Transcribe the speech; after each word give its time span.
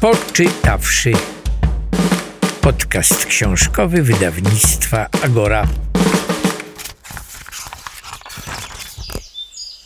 Poczytawszy. 0.00 1.12
Podcast 2.60 3.26
książkowy 3.26 4.02
wydawnictwa 4.02 5.06
Agora. 5.24 5.66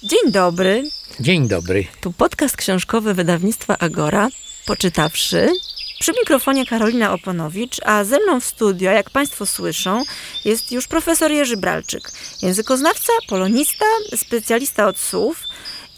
Dzień 0.03 0.33
dobry. 0.33 0.83
Dzień 1.21 1.49
dobry. 1.49 1.87
Tu 2.01 2.13
podcast 2.13 2.57
książkowy 2.57 3.15
wydawnictwa 3.15 3.79
Agora. 3.79 4.29
Poczytawszy. 4.67 5.49
Przy 6.01 6.13
mikrofonie 6.13 6.67
Karolina 6.67 7.13
Oponowicz, 7.13 7.81
a 7.85 8.05
ze 8.05 8.19
mną 8.21 8.41
w 8.41 8.45
studio, 8.45 8.91
jak 8.91 9.11
Państwo 9.11 9.47
słyszą, 9.47 10.03
jest 10.45 10.73
już 10.73 10.89
profesor 10.89 11.31
Jerzy 11.31 11.57
Bralczyk. 11.57 12.11
Językoznawca, 12.43 13.13
polonista, 13.29 13.87
specjalista 14.17 14.87
od 14.87 14.99
słów 14.99 15.45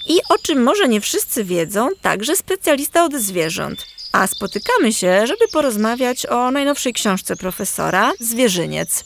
i 0.07 0.19
o 0.29 0.39
czym 0.39 0.63
może 0.63 0.89
nie 0.89 1.01
wszyscy 1.01 1.45
wiedzą, 1.45 1.89
także 2.03 2.37
specjalista 2.37 3.05
od 3.05 3.15
zwierząt. 3.15 3.95
A 4.15 4.27
spotykamy 4.27 4.93
się, 4.93 5.27
żeby 5.27 5.49
porozmawiać 5.49 6.27
o 6.27 6.51
najnowszej 6.51 6.93
książce 6.93 7.37
profesora 7.37 8.13
Zwierzyniec. 8.21 9.05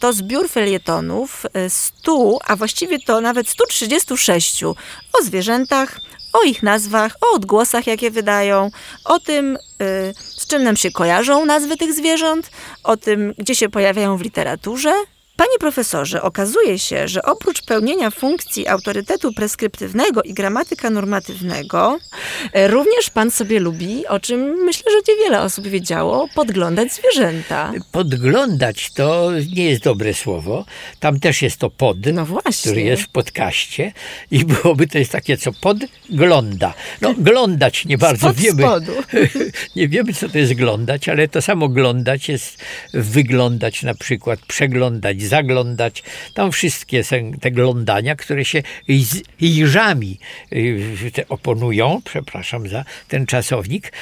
To 0.00 0.12
zbiór 0.12 0.48
felietonów 0.48 1.46
100, 1.68 2.38
a 2.46 2.56
właściwie 2.56 2.98
to 2.98 3.20
nawet 3.20 3.48
136 3.48 4.64
o 4.64 4.74
zwierzętach, 5.22 6.00
o 6.32 6.42
ich 6.42 6.62
nazwach, 6.62 7.16
o 7.20 7.34
odgłosach, 7.34 7.86
jakie 7.86 8.10
wydają, 8.10 8.70
o 9.04 9.18
tym, 9.18 9.58
z 10.36 10.46
czym 10.46 10.62
nam 10.62 10.76
się 10.76 10.90
kojarzą 10.90 11.46
nazwy 11.46 11.76
tych 11.76 11.92
zwierząt, 11.92 12.50
o 12.84 12.96
tym, 12.96 13.34
gdzie 13.38 13.54
się 13.54 13.68
pojawiają 13.68 14.16
w 14.16 14.22
literaturze. 14.22 14.94
Panie 15.36 15.58
profesorze, 15.60 16.22
okazuje 16.22 16.78
się, 16.78 17.08
że 17.08 17.22
oprócz 17.22 17.62
pełnienia 17.62 18.10
funkcji 18.10 18.68
autorytetu 18.68 19.32
preskryptywnego 19.32 20.22
i 20.22 20.34
gramatyka 20.34 20.90
normatywnego, 20.90 21.98
e, 22.52 22.68
również 22.68 23.10
pan 23.10 23.30
sobie 23.30 23.60
lubi, 23.60 24.06
o 24.06 24.20
czym 24.20 24.40
myślę, 24.40 24.92
że 24.92 25.12
niewiele 25.14 25.42
osób 25.42 25.66
wiedziało, 25.66 26.28
podglądać 26.34 26.92
zwierzęta. 26.92 27.72
Podglądać 27.92 28.90
to 28.92 29.30
nie 29.56 29.64
jest 29.70 29.82
dobre 29.82 30.14
słowo. 30.14 30.64
Tam 31.00 31.20
też 31.20 31.42
jest 31.42 31.56
to 31.56 31.70
pod, 31.70 32.06
No 32.06 32.26
który 32.60 32.82
jest 32.82 33.02
w 33.02 33.08
podcaście 33.08 33.92
i 34.30 34.44
byłoby 34.44 34.86
to 34.86 34.98
jest 34.98 35.12
takie, 35.12 35.36
co 35.36 35.50
podgląda. 35.52 36.74
No, 37.00 37.14
glądać 37.18 37.84
nie 37.84 37.98
bardzo 37.98 38.26
Spod 38.28 38.36
wiemy. 38.36 38.62
spodu. 38.62 38.92
nie 39.76 39.88
wiemy, 39.88 40.12
co 40.12 40.28
to 40.28 40.38
jest 40.38 40.54
glądać, 40.54 41.08
ale 41.08 41.28
to 41.28 41.42
samo 41.42 41.68
glądać 41.68 42.28
jest 42.28 42.62
wyglądać 42.94 43.82
na 43.82 43.94
przykład, 43.94 44.40
przeglądać, 44.46 45.25
zaglądać. 45.26 46.02
Tam 46.34 46.52
wszystkie 46.52 47.02
te 47.40 47.50
glądania, 47.50 48.16
które 48.16 48.44
się 48.44 48.62
z 48.88 49.22
iżami 49.40 50.18
y, 50.52 51.28
oponują, 51.28 52.00
przepraszam 52.04 52.68
za 52.68 52.84
ten 53.08 53.26
czasownik, 53.26 53.92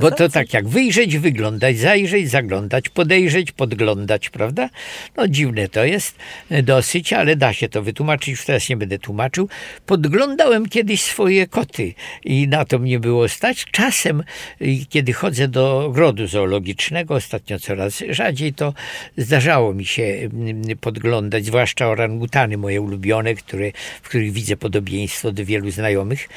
bo 0.00 0.10
to 0.10 0.28
tak 0.28 0.54
jak 0.54 0.68
wyjrzeć, 0.68 1.18
wyglądać, 1.18 1.78
zajrzeć, 1.78 2.30
zaglądać, 2.30 2.88
podejrzeć, 2.88 3.52
podglądać, 3.52 4.30
prawda? 4.30 4.70
No 5.16 5.28
dziwne 5.28 5.68
to 5.68 5.84
jest 5.84 6.16
dosyć, 6.62 7.12
ale 7.12 7.36
da 7.36 7.52
się 7.52 7.68
to 7.68 7.82
wytłumaczyć, 7.82 8.28
już 8.28 8.44
teraz 8.44 8.68
nie 8.68 8.76
będę 8.76 8.98
tłumaczył. 8.98 9.48
Podglądałem 9.86 10.68
kiedyś 10.68 11.02
swoje 11.02 11.46
koty 11.46 11.94
i 12.24 12.48
na 12.48 12.64
to 12.64 12.78
mnie 12.78 13.00
było 13.00 13.28
stać. 13.28 13.64
Czasem, 13.70 14.22
y, 14.62 14.86
kiedy 14.88 15.12
chodzę 15.12 15.48
do 15.48 15.84
ogrodu 15.84 16.26
zoologicznego, 16.26 17.14
ostatnio 17.14 17.58
coraz 17.58 18.02
rzadziej, 18.08 18.54
to 18.54 18.74
zdarzało 19.16 19.74
mi 19.74 19.84
się 19.84 20.02
mm, 20.02 20.69
podglądać, 20.76 21.44
zwłaszcza 21.44 21.86
orangutany 21.86 22.56
moje 22.56 22.80
ulubione, 22.80 23.34
które, 23.34 23.72
w 24.02 24.08
których 24.08 24.32
widzę 24.32 24.56
podobieństwo 24.56 25.32
do 25.32 25.44
wielu 25.44 25.70
znajomych 25.70 26.28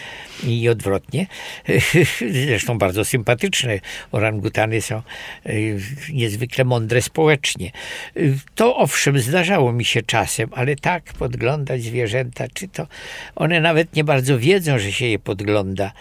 i 0.44 0.70
odwrotnie. 0.70 1.28
Zresztą 2.46 2.78
bardzo 2.78 3.06
sympatyczne. 3.06 3.80
Orangutany 4.12 4.82
są 4.82 5.02
y, 5.46 5.80
niezwykle 6.14 6.66
mądre 6.66 7.02
społecznie. 7.02 7.72
To 8.56 8.78
owszem, 8.78 9.20
zdarzało 9.20 9.74
mi 9.74 9.86
się 9.86 10.02
czasem, 10.02 10.50
ale 10.52 10.76
tak 10.76 11.14
podglądać 11.14 11.84
zwierzęta, 11.84 12.46
czy 12.54 12.68
to 12.68 12.88
one 13.36 13.62
nawet 13.62 13.96
nie 13.96 14.04
bardzo 14.04 14.40
wiedzą, 14.40 14.80
że 14.80 14.92
się 14.92 15.06
je 15.06 15.20
podgląda. 15.20 15.92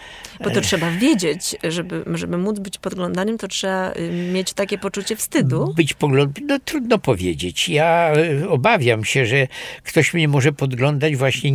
Bo 0.43 0.49
to 0.49 0.61
trzeba 0.61 0.91
wiedzieć, 0.91 1.55
żeby, 1.63 2.03
żeby 2.13 2.37
móc 2.37 2.59
być 2.59 2.77
podglądanym, 2.77 3.37
to 3.37 3.47
trzeba 3.47 3.93
y, 3.93 4.11
mieć 4.33 4.53
takie 4.53 4.77
poczucie 4.77 5.15
wstydu. 5.15 5.73
Być 5.75 5.93
pogląd, 5.93 6.39
no 6.47 6.59
trudno 6.59 6.97
powiedzieć. 6.97 7.69
Ja 7.69 8.11
e, 8.11 8.22
obawiam 8.49 9.05
się, 9.05 9.25
że 9.25 9.47
ktoś 9.83 10.13
mnie 10.13 10.27
może 10.27 10.51
podglądać 10.51 11.15
właśnie 11.15 11.51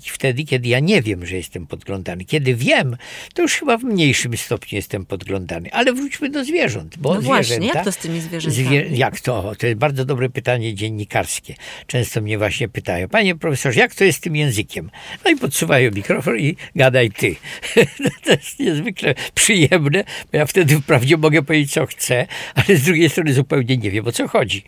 wtedy, 0.00 0.44
kiedy 0.44 0.68
ja 0.68 0.80
nie 0.80 1.02
wiem, 1.02 1.26
że 1.26 1.36
jestem 1.36 1.66
podglądany. 1.66 2.24
Kiedy 2.24 2.54
wiem, 2.54 2.96
to 3.34 3.42
już 3.42 3.54
chyba 3.54 3.78
w 3.78 3.84
mniejszym 3.84 4.36
stopniu 4.36 4.76
jestem 4.76 5.06
podglądany. 5.06 5.72
Ale 5.72 5.92
wróćmy 5.92 6.30
do 6.30 6.44
zwierząt, 6.44 6.98
bo 6.98 7.14
No 7.14 7.20
właśnie, 7.20 7.66
jak 7.66 7.84
to 7.84 7.92
z 7.92 7.96
tymi 7.96 8.20
zwierzętami? 8.20 8.66
Zwie, 8.66 8.86
jak 8.96 9.20
to? 9.20 9.52
To 9.58 9.66
jest 9.66 9.78
bardzo 9.78 10.04
dobre 10.04 10.28
pytanie 10.28 10.74
dziennikarskie. 10.74 11.54
Często 11.86 12.20
mnie 12.20 12.38
właśnie 12.38 12.68
pytają, 12.68 13.08
panie 13.08 13.36
profesorze, 13.36 13.80
jak 13.80 13.94
to 13.94 14.04
jest 14.04 14.18
z 14.18 14.20
tym 14.20 14.36
językiem? 14.36 14.90
No 15.24 15.30
i 15.30 15.36
podsuwają 15.36 15.90
mikrofon 15.90 16.38
i 16.38 16.56
gadaj 16.76 17.10
ty. 17.10 17.36
to 18.24 18.30
jest 18.30 18.58
niezwykle 18.58 19.14
przyjemne, 19.34 20.04
bo 20.32 20.38
ja 20.38 20.46
wtedy 20.46 20.76
wprawdzie 20.76 21.16
mogę 21.16 21.42
powiedzieć, 21.42 21.72
co 21.72 21.86
chcę, 21.86 22.26
ale 22.54 22.76
z 22.76 22.82
drugiej 22.82 23.10
strony 23.10 23.34
zupełnie 23.34 23.76
nie 23.76 23.90
wiem, 23.90 24.06
o 24.06 24.12
co 24.12 24.28
chodzi. 24.28 24.64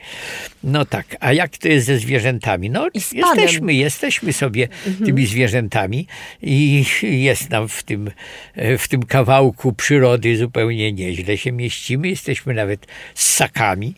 No 0.65 0.85
tak, 0.85 1.17
a 1.21 1.33
jak 1.33 1.44
to 1.49 1.69
jest 1.69 1.87
ze 1.87 1.99
zwierzętami? 1.99 2.71
No. 2.71 2.87
Mhm. 2.87 3.03
jesteśmy, 3.13 3.75
jesteśmy 3.75 4.33
sobie 4.33 4.69
tymi 5.05 5.27
zwierzętami 5.27 6.07
i 6.43 6.85
jest 7.03 7.51
nam 7.51 7.69
w 7.69 7.83
tym, 7.83 8.11
e, 8.55 8.79
w 8.79 8.89
tym 8.89 9.03
kawałku 9.03 9.73
przyrody 9.73 10.37
zupełnie 10.37 10.93
nieźle 10.93 11.39
się 11.39 11.53
mieścimy. 11.53 12.09
Jesteśmy 12.09 12.55
nawet 12.55 12.87
ssakami 13.15 13.95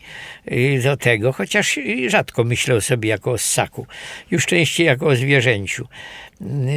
y, 0.53 0.81
do 0.84 0.97
tego, 0.97 1.33
chociaż 1.33 1.79
rzadko 2.09 2.45
myślę 2.45 2.75
o 2.75 2.81
sobie 2.81 3.09
jako 3.09 3.31
o 3.31 3.39
ssaku, 3.39 3.87
już 4.31 4.47
częściej 4.47 4.87
jako 4.87 5.07
o 5.07 5.17
zwierzęciu. 5.17 5.89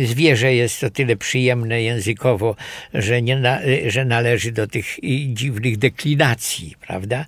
Zwierzę 0.05 0.55
jest 0.55 0.83
o 0.83 0.89
tyle 0.89 1.15
przyjemne 1.15 1.81
językowo, 1.81 2.55
że, 2.93 3.21
nie 3.21 3.35
na, 3.35 3.59
że 3.87 4.05
należy 4.05 4.51
do 4.51 4.67
tych 4.67 4.85
dziwnych 5.27 5.77
deklinacji, 5.77 6.75
prawda? 6.87 7.25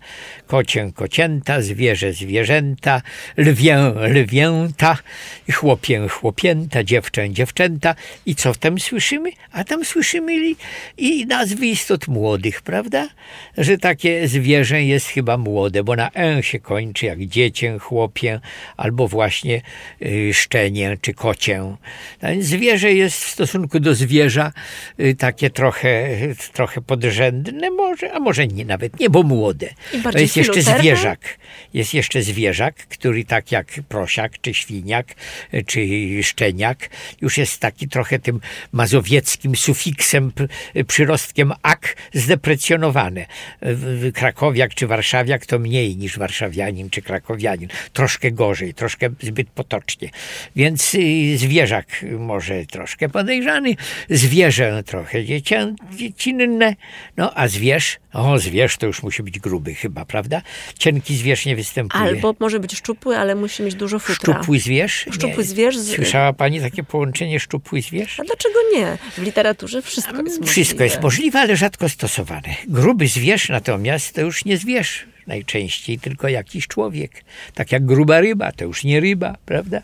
Kocię, 0.47 0.91
kocięta, 0.96 1.62
zwierzę, 1.62 2.14
zwierzęta, 2.14 3.02
lwię, 3.38 3.78
lwięta, 3.96 4.97
chłopię, 5.53 6.08
chłopięta, 6.08 6.84
dziewczę, 6.84 7.30
dziewczęta. 7.30 7.96
I 8.25 8.36
co 8.36 8.56
tam 8.56 8.80
słyszymy? 8.80 9.31
A 9.52 9.64
tam 9.64 9.86
słyszymy 9.86 10.36
i, 10.36 10.56
i 10.97 11.25
nazwy 11.25 11.68
istot 11.68 12.08
młodych, 12.08 12.62
prawda? 12.62 13.09
Że 13.58 13.78
takie 13.78 14.28
zwierzę 14.28 14.84
jest 14.84 15.08
chyba 15.08 15.38
młode, 15.38 15.84
bo 15.84 15.96
na 15.96 16.12
e 16.16 16.44
się 16.44 16.59
kończy, 16.59 17.06
jak 17.06 17.20
dziecię, 17.25 17.80
chłopię, 17.80 18.40
albo 18.78 19.08
właśnie 19.08 19.62
y, 20.02 20.34
szczenię 20.34 20.97
czy 21.02 21.14
kocię. 21.14 21.75
Zwierzę 22.40 22.94
jest 22.94 23.24
w 23.24 23.30
stosunku 23.30 23.80
do 23.80 23.96
zwierza 23.96 24.54
y, 25.00 25.16
takie 25.16 25.50
trochę, 25.50 26.18
trochę 26.54 26.82
podrzędne, 26.82 27.70
może, 27.70 28.14
a 28.14 28.20
może 28.20 28.48
nie, 28.48 28.66
nawet 28.66 29.00
nie, 29.00 29.09
bo 29.09 29.24
młode. 29.24 29.70
To 30.12 30.20
jest 30.20 30.38
jeszcze 30.38 30.62
zwierzak. 30.62 31.38
Jest 31.74 31.94
jeszcze 31.94 32.22
zwierzak, 32.22 32.76
który 32.76 33.26
tak 33.26 33.52
jak 33.52 33.68
prosiak, 33.90 34.42
czy 34.42 34.54
świniak, 34.54 35.16
y, 35.54 35.64
czy 35.64 35.88
szczeniak, 36.24 36.90
już 37.22 37.38
jest 37.38 37.59
taki 37.59 37.88
trochę 37.88 38.20
tym 38.20 38.40
mazowieckim 38.72 39.56
sufiksem, 39.56 40.32
przyrostkiem 40.88 41.53
ak 41.62 41.96
zdeprecjonowany. 42.14 43.26
Krakowiak 44.14 44.74
czy 44.74 44.88
warszawiak 44.88 45.46
to 45.46 45.59
mniej 45.59 45.98
niż 45.98 46.18
warszawianin 46.18 46.90
czy 46.90 47.02
krakowianin. 47.02 47.70
Troszkę 47.94 48.32
gorzej, 48.32 48.74
troszkę 48.74 49.09
zbyt 49.22 49.50
potocznie. 49.50 50.09
Więc 50.56 50.96
y, 50.96 51.38
zwierzak 51.38 52.06
może 52.19 52.66
troszkę 52.66 53.09
podejrzany, 53.09 53.75
zwierzę 54.09 54.83
trochę 54.85 55.25
dziecię, 55.25 55.75
dziecinne, 55.95 56.75
no 57.17 57.31
a 57.35 57.47
zwierz, 57.47 57.97
o 58.13 58.40
zwierz 58.40 58.78
to 58.78 58.85
już 58.85 59.03
musi 59.03 59.23
być 59.23 59.40
gruby 59.40 59.73
chyba, 59.75 60.05
prawda? 60.05 60.41
Cienki 60.79 61.16
zwierz 61.16 61.46
nie 61.46 61.55
występuje. 61.55 62.03
Albo 62.03 62.35
może 62.40 62.59
być 62.59 62.78
szczupły, 62.78 63.17
ale 63.17 63.35
musi 63.35 63.63
mieć 63.63 63.75
dużo 63.75 63.99
futra. 63.99 64.34
Szczupły 64.34 64.59
zwierz? 64.59 65.05
Szczupły 65.11 65.37
Nie. 65.37 65.43
zwierz 65.43 65.78
z- 65.78 65.96
Słyszała 65.96 66.34
pani 66.34 66.61
takie 66.61 66.84
połączenie 66.84 67.40
szczupły 67.40 67.81
zwierz? 67.81 68.19
A 68.19 68.23
dlaczego 68.23 68.55
nie? 68.75 68.97
W 69.11 69.23
literaturze 69.23 69.81
wszystko 69.81 70.16
jest 70.16 70.28
możliwe. 70.28 70.47
Wszystko 70.52 70.84
jest 70.84 71.02
możliwe, 71.02 71.40
ale 71.40 71.55
rzadko 71.57 71.90
stosowane. 71.90 72.55
Gruby 72.67 73.07
zwierz 73.07 73.49
natomiast 73.49 74.16
to 74.16 74.22
już 74.22 74.46
nie 74.46 74.57
zwierz 74.57 75.05
najczęściej, 75.31 75.99
tylko 75.99 76.29
jakiś 76.29 76.67
człowiek. 76.67 77.23
Tak 77.53 77.72
jak 77.72 77.85
gruba 77.85 78.22
ryba, 78.22 78.51
to 78.51 78.66
już 78.66 78.83
nie 78.83 78.99
ryba, 78.99 79.37
prawda? 79.45 79.81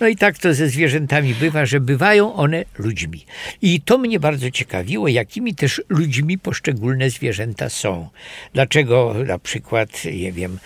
No 0.00 0.08
i 0.08 0.16
tak 0.16 0.38
to 0.38 0.54
ze 0.54 0.68
zwierzętami 0.68 1.34
bywa, 1.34 1.66
że 1.66 1.80
bywają 1.80 2.34
one 2.34 2.64
ludźmi. 2.78 3.24
I 3.62 3.80
to 3.80 3.98
mnie 3.98 4.20
bardzo 4.20 4.50
ciekawiło, 4.50 5.08
jakimi 5.08 5.54
też 5.54 5.82
ludźmi 5.88 6.38
poszczególne 6.38 7.10
zwierzęta 7.10 7.68
są. 7.68 8.08
Dlaczego 8.54 9.14
na 9.26 9.38
przykład, 9.38 10.04
nie 10.04 10.32
wiem, 10.32 10.58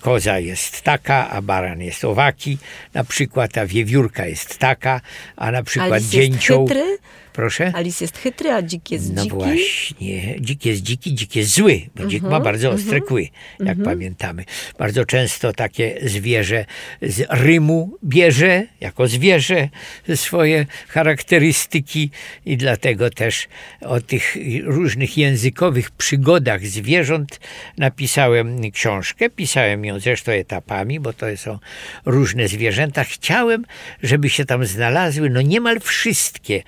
koza 0.00 0.38
jest 0.38 0.82
taka, 0.82 1.30
a 1.30 1.42
baran 1.42 1.80
jest 1.80 2.04
owaki, 2.04 2.58
na 2.94 3.04
przykład 3.04 3.58
a 3.58 3.66
wiewiórka 3.66 4.26
jest 4.26 4.58
taka, 4.58 5.00
a 5.36 5.50
na 5.50 5.62
przykład 5.62 6.02
dzięcioł... 6.02 6.66
chytry? 6.66 6.98
Proszę? 7.36 7.72
A 7.74 7.80
lis 7.80 8.00
jest 8.00 8.18
chytry, 8.18 8.50
a 8.50 8.62
dzik 8.62 8.90
jest 8.90 9.12
No 9.12 9.22
dziki. 9.22 9.34
właśnie, 9.36 10.34
dzik 10.40 10.66
jest 10.66 10.82
dziki, 10.82 11.14
dzik 11.14 11.36
jest 11.36 11.54
zły, 11.54 11.80
bo 11.96 12.06
dzik 12.06 12.24
Mhm, 12.24 12.32
ma 12.32 12.40
bardzo 12.40 12.70
ostre 12.70 13.00
kły, 13.00 13.28
jak 13.60 13.82
pamiętamy. 13.82 14.44
Bardzo 14.78 15.04
często 15.04 15.52
takie 15.52 15.98
zwierzę 16.02 16.64
z 17.02 17.26
Rymu 17.30 17.98
bierze 18.04 18.66
jako 18.80 19.08
zwierzę 19.08 19.68
swoje 20.14 20.66
charakterystyki 20.88 22.10
i 22.46 22.56
dlatego 22.56 23.10
też 23.10 23.48
o 23.80 24.00
tych 24.00 24.36
różnych 24.64 25.18
językowych 25.18 25.90
przygodach 25.90 26.66
zwierząt 26.66 27.40
napisałem 27.78 28.70
książkę. 28.70 29.30
Pisałem 29.30 29.84
ją 29.84 30.00
zresztą 30.00 30.32
etapami, 30.32 31.00
bo 31.00 31.12
to 31.12 31.36
są 31.36 31.58
różne 32.04 32.48
zwierzęta. 32.48 33.04
Chciałem, 33.04 33.64
żeby 34.02 34.30
się 34.30 34.44
tam 34.44 34.66
znalazły 34.66 35.30
no 35.30 35.42
niemal 35.42 35.80
wszystkie 35.80 36.62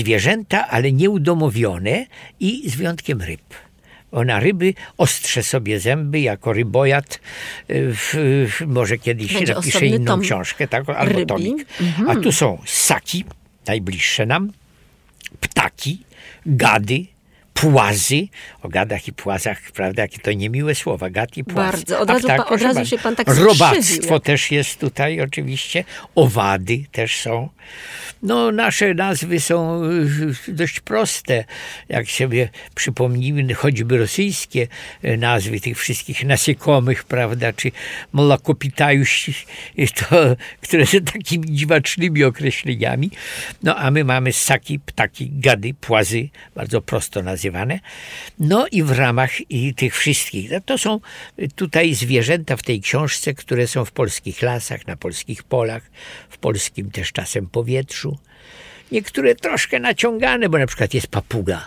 zwierzęta, 0.00 0.68
ale 0.68 0.92
nieudomowione 0.92 2.06
i 2.40 2.70
z 2.70 2.74
wyjątkiem 2.76 3.22
ryb. 3.22 3.42
Ona 4.12 4.40
ryby 4.40 4.74
ostrze 4.96 5.42
sobie 5.42 5.80
zęby 5.80 6.20
jako 6.20 6.52
rybojad. 6.52 7.20
y, 7.70 7.94
W, 7.94 8.14
w, 8.50 8.66
może 8.66 8.98
kiedyś 8.98 9.34
Będzie 9.34 9.56
osobny 9.56 9.88
inną 9.88 10.20
książkę, 10.20 10.68
tak? 10.68 10.88
albo 10.88 11.12
rybi. 11.12 11.26
tomik. 11.26 11.66
A 12.08 12.16
tu 12.16 12.32
są 12.32 12.58
ssaki, 12.66 13.24
najbliższe 13.66 14.26
nam, 14.26 14.52
ptaki, 15.40 16.02
gady, 16.46 17.06
płazy. 17.60 18.28
O 18.62 18.68
gadach 18.68 19.08
i 19.08 19.12
płazach, 19.12 19.58
prawda, 19.74 20.02
jakie 20.02 20.18
to 20.18 20.32
niemiłe 20.32 20.74
słowa, 20.74 21.10
gad 21.10 21.36
i 21.36 21.44
płaz. 21.44 21.72
Bardzo. 21.72 22.00
Od 22.00 22.10
razu 22.10 22.28
pa- 22.28 22.46
od 22.46 22.62
razu 22.62 22.86
się 22.86 22.98
pan 22.98 23.16
tak 23.16 23.28
Robactwo 23.28 24.20
też 24.20 24.50
jest 24.50 24.80
tutaj 24.80 25.20
oczywiście, 25.20 25.84
owady 26.14 26.84
też 26.92 27.20
są. 27.20 27.48
No, 28.22 28.52
nasze 28.52 28.94
nazwy 28.94 29.40
są 29.40 29.84
y, 30.48 30.52
dość 30.52 30.80
proste. 30.80 31.44
Jak 31.88 32.10
sobie 32.10 32.48
przypomnimy, 32.74 33.54
choćby 33.54 33.98
rosyjskie 33.98 34.68
y, 35.04 35.16
nazwy 35.16 35.60
tych 35.60 35.78
wszystkich 35.78 36.24
nasiekomych, 36.24 37.04
prawda, 37.04 37.52
czy 37.52 37.72
mlakopitajuś, 38.12 39.28
y, 39.78 39.86
to, 39.88 40.16
które 40.64 40.86
są 40.86 41.00
takimi 41.00 41.52
dziwacznymi 41.56 42.24
określeniami. 42.24 43.10
No, 43.62 43.76
a 43.76 43.90
my 43.90 44.04
mamy 44.04 44.32
ssaki, 44.32 44.78
ptaki, 44.78 45.30
gady, 45.32 45.74
płazy, 45.74 46.28
bardzo 46.54 46.82
prosto 46.82 47.22
nazywane. 47.50 47.80
No 48.38 48.66
i 48.72 48.82
w 48.82 48.90
ramach 48.90 49.50
i 49.50 49.74
tych 49.74 49.96
wszystkich, 49.96 50.50
no 50.50 50.60
to 50.60 50.78
są 50.78 51.00
tutaj 51.56 51.94
zwierzęta 51.94 52.56
w 52.56 52.62
tej 52.62 52.80
książce, 52.80 53.34
które 53.34 53.66
są 53.66 53.84
w 53.84 53.92
polskich 53.92 54.42
lasach, 54.42 54.86
na 54.86 54.96
polskich 54.96 55.42
polach, 55.42 55.90
w 56.28 56.38
polskim 56.38 56.90
też 56.90 57.12
czasem 57.12 57.46
powietrzu. 57.46 58.18
Niektóre 58.92 59.34
troszkę 59.34 59.80
naciągane, 59.80 60.48
bo 60.48 60.58
na 60.58 60.66
przykład 60.66 60.94
jest 60.94 61.06
papuga. 61.06 61.66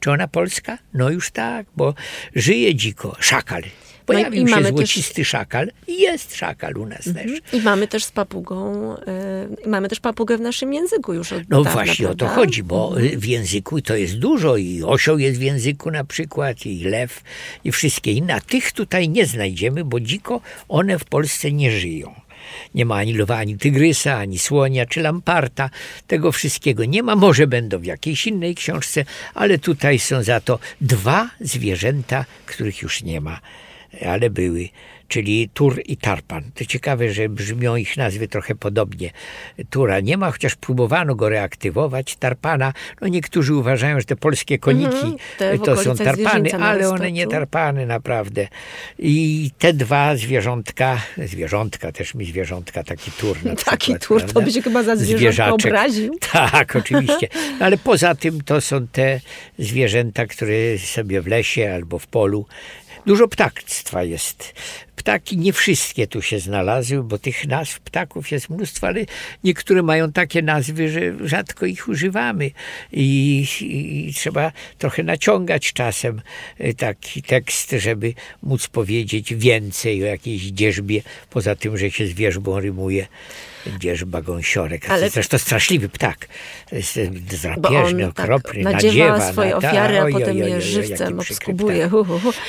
Czy 0.00 0.10
ona 0.10 0.28
polska? 0.28 0.78
No 0.94 1.10
już 1.10 1.30
tak, 1.30 1.66
bo 1.76 1.94
żyje 2.34 2.74
dziko. 2.74 3.16
Szakal. 3.20 3.62
Pojawił 4.14 4.44
i 4.44 4.48
się 4.48 4.50
mamy 4.50 4.62
też- 4.62 4.74
złocisty 4.74 5.24
szakal 5.24 5.70
i 5.86 6.00
jest 6.00 6.36
szakal 6.36 6.76
u 6.76 6.86
nas 6.86 7.04
też. 7.04 7.30
I 7.52 7.60
mamy 7.60 7.88
też 7.88 8.04
z 8.04 8.10
papugą, 8.12 8.94
y, 8.96 9.64
i 9.66 9.68
mamy 9.68 9.88
też 9.88 10.00
papugę 10.00 10.38
w 10.38 10.40
naszym 10.40 10.72
języku 10.74 11.14
już 11.14 11.32
od 11.32 11.42
No 11.48 11.56
dawna, 11.62 11.72
właśnie 11.72 12.06
o 12.08 12.10
to 12.10 12.16
prawda? 12.16 12.34
chodzi, 12.34 12.62
bo 12.62 13.00
y, 13.00 13.18
w 13.18 13.24
języku 13.24 13.80
to 13.82 13.96
jest 13.96 14.18
dużo 14.18 14.56
i 14.56 14.82
osioł 14.82 15.18
jest 15.18 15.38
w 15.38 15.42
języku 15.42 15.90
na 15.90 16.04
przykład 16.04 16.66
i 16.66 16.84
lew 16.84 17.22
i 17.64 17.72
wszystkie 17.72 18.12
inne, 18.12 18.34
a 18.34 18.40
tych 18.40 18.72
tutaj 18.72 19.08
nie 19.08 19.26
znajdziemy, 19.26 19.84
bo 19.84 20.00
dziko 20.00 20.40
one 20.68 20.98
w 20.98 21.04
Polsce 21.04 21.52
nie 21.52 21.70
żyją. 21.70 22.14
Nie 22.74 22.84
ma 22.84 22.94
ani 22.96 23.14
lwa, 23.14 23.36
ani 23.36 23.58
tygrysa, 23.58 24.16
ani 24.16 24.38
słonia, 24.38 24.86
czy 24.86 25.00
lamparta. 25.00 25.70
Tego 26.06 26.32
wszystkiego 26.32 26.84
nie 26.84 27.02
ma. 27.02 27.16
Może 27.16 27.46
będą 27.46 27.78
w 27.78 27.84
jakiejś 27.84 28.26
innej 28.26 28.54
książce, 28.54 29.04
ale 29.34 29.58
tutaj 29.58 29.98
są 29.98 30.22
za 30.22 30.40
to 30.40 30.58
dwa 30.80 31.30
zwierzęta, 31.40 32.24
których 32.46 32.82
już 32.82 33.02
nie 33.02 33.20
ma, 33.20 33.40
ale 34.06 34.30
były 34.30 34.68
czyli 35.10 35.48
Tur 35.54 35.82
i 35.86 35.96
Tarpan. 35.96 36.44
To 36.54 36.64
ciekawe, 36.64 37.12
że 37.12 37.28
brzmią 37.28 37.76
ich 37.76 37.96
nazwy 37.96 38.28
trochę 38.28 38.54
podobnie. 38.54 39.10
Tura 39.70 40.00
nie 40.00 40.16
ma, 40.16 40.30
chociaż 40.30 40.54
próbowano 40.54 41.14
go 41.14 41.28
reaktywować. 41.28 42.16
Tarpana, 42.16 42.72
no 43.00 43.08
niektórzy 43.08 43.54
uważają, 43.54 43.98
że 44.00 44.04
te 44.04 44.16
polskie 44.16 44.58
koniki 44.58 44.96
Mhm, 45.40 45.58
w 45.58 45.64
to 45.64 45.76
są 45.76 45.96
tarpany, 45.96 46.54
ale 46.54 46.88
one 46.88 47.12
nie 47.12 47.26
tarpany 47.26 47.86
naprawdę. 47.86 48.48
I 48.98 49.50
te 49.58 49.72
dwa 49.72 50.16
zwierzątka, 50.16 51.00
zwierzątka, 51.26 51.92
też 51.92 52.14
mi 52.14 52.24
zwierzątka, 52.24 52.82
taki 52.82 53.10
tur 53.12 53.44
na 53.44 53.54
Taki 53.64 53.78
przykład, 53.78 54.06
tur, 54.06 54.20
to 54.20 54.26
prawda? 54.26 54.40
by 54.40 54.52
się 54.52 54.62
chyba 54.62 54.82
za 54.82 54.96
Zwierzaczek. 54.96 55.66
obraził. 55.66 56.18
Tak, 56.32 56.76
oczywiście. 56.76 57.28
No, 57.60 57.66
ale 57.66 57.78
poza 57.78 58.14
tym 58.14 58.40
to 58.40 58.60
są 58.60 58.86
te 58.86 59.20
zwierzęta, 59.58 60.26
które 60.26 60.78
sobie 60.78 61.20
w 61.22 61.26
lesie 61.26 61.72
albo 61.74 61.98
w 61.98 62.06
polu. 62.06 62.46
Dużo 63.06 63.28
ptactwa 63.28 64.02
jest. 64.02 64.54
Ptaki 65.00 65.38
nie 65.38 65.52
wszystkie 65.52 66.06
tu 66.06 66.22
się 66.22 66.40
znalazły, 66.40 67.02
bo 67.02 67.18
tych 67.18 67.46
nazw 67.46 67.80
ptaków 67.80 68.30
jest 68.30 68.50
mnóstwo, 68.50 68.86
ale 68.86 69.00
niektóre 69.44 69.82
mają 69.82 70.12
takie 70.12 70.42
nazwy, 70.42 70.88
że 70.88 71.00
rzadko 71.28 71.66
ich 71.66 71.88
używamy 71.88 72.50
i, 72.92 73.46
i, 73.60 74.08
i 74.08 74.14
trzeba 74.14 74.52
trochę 74.78 75.02
naciągać 75.02 75.72
czasem 75.72 76.22
y, 76.60 76.74
taki 76.74 77.22
tekst, 77.22 77.74
żeby 77.78 78.14
móc 78.42 78.66
powiedzieć 78.66 79.34
więcej 79.34 80.02
o 80.04 80.06
jakiejś 80.06 80.42
dzierzbie, 80.42 81.02
poza 81.30 81.54
tym, 81.54 81.78
że 81.78 81.90
się 81.90 82.06
z 82.06 82.12
wierzbą 82.12 82.60
rymuje. 82.60 83.06
Dzierżba 83.78 84.22
gąsiorek. 84.22 84.90
Ale-. 84.90 85.10
Zresztą 85.10 85.38
straszliwy 85.38 85.88
ptak. 85.88 86.28
To 86.70 86.76
jest 86.76 86.96
e, 86.96 87.10
drapieżny, 87.10 88.06
on 88.06 88.12
tak 88.12 88.24
okropny, 88.26 88.62
nadziewa 88.62 89.08
nadziewa. 89.08 89.32
swoje 89.32 89.50
na- 89.50 89.56
ofiary, 89.56 90.00
a 90.00 90.06
potem 90.06 90.38
je 90.38 90.60
żywcem 90.60 91.20
obskubuje. 91.20 91.90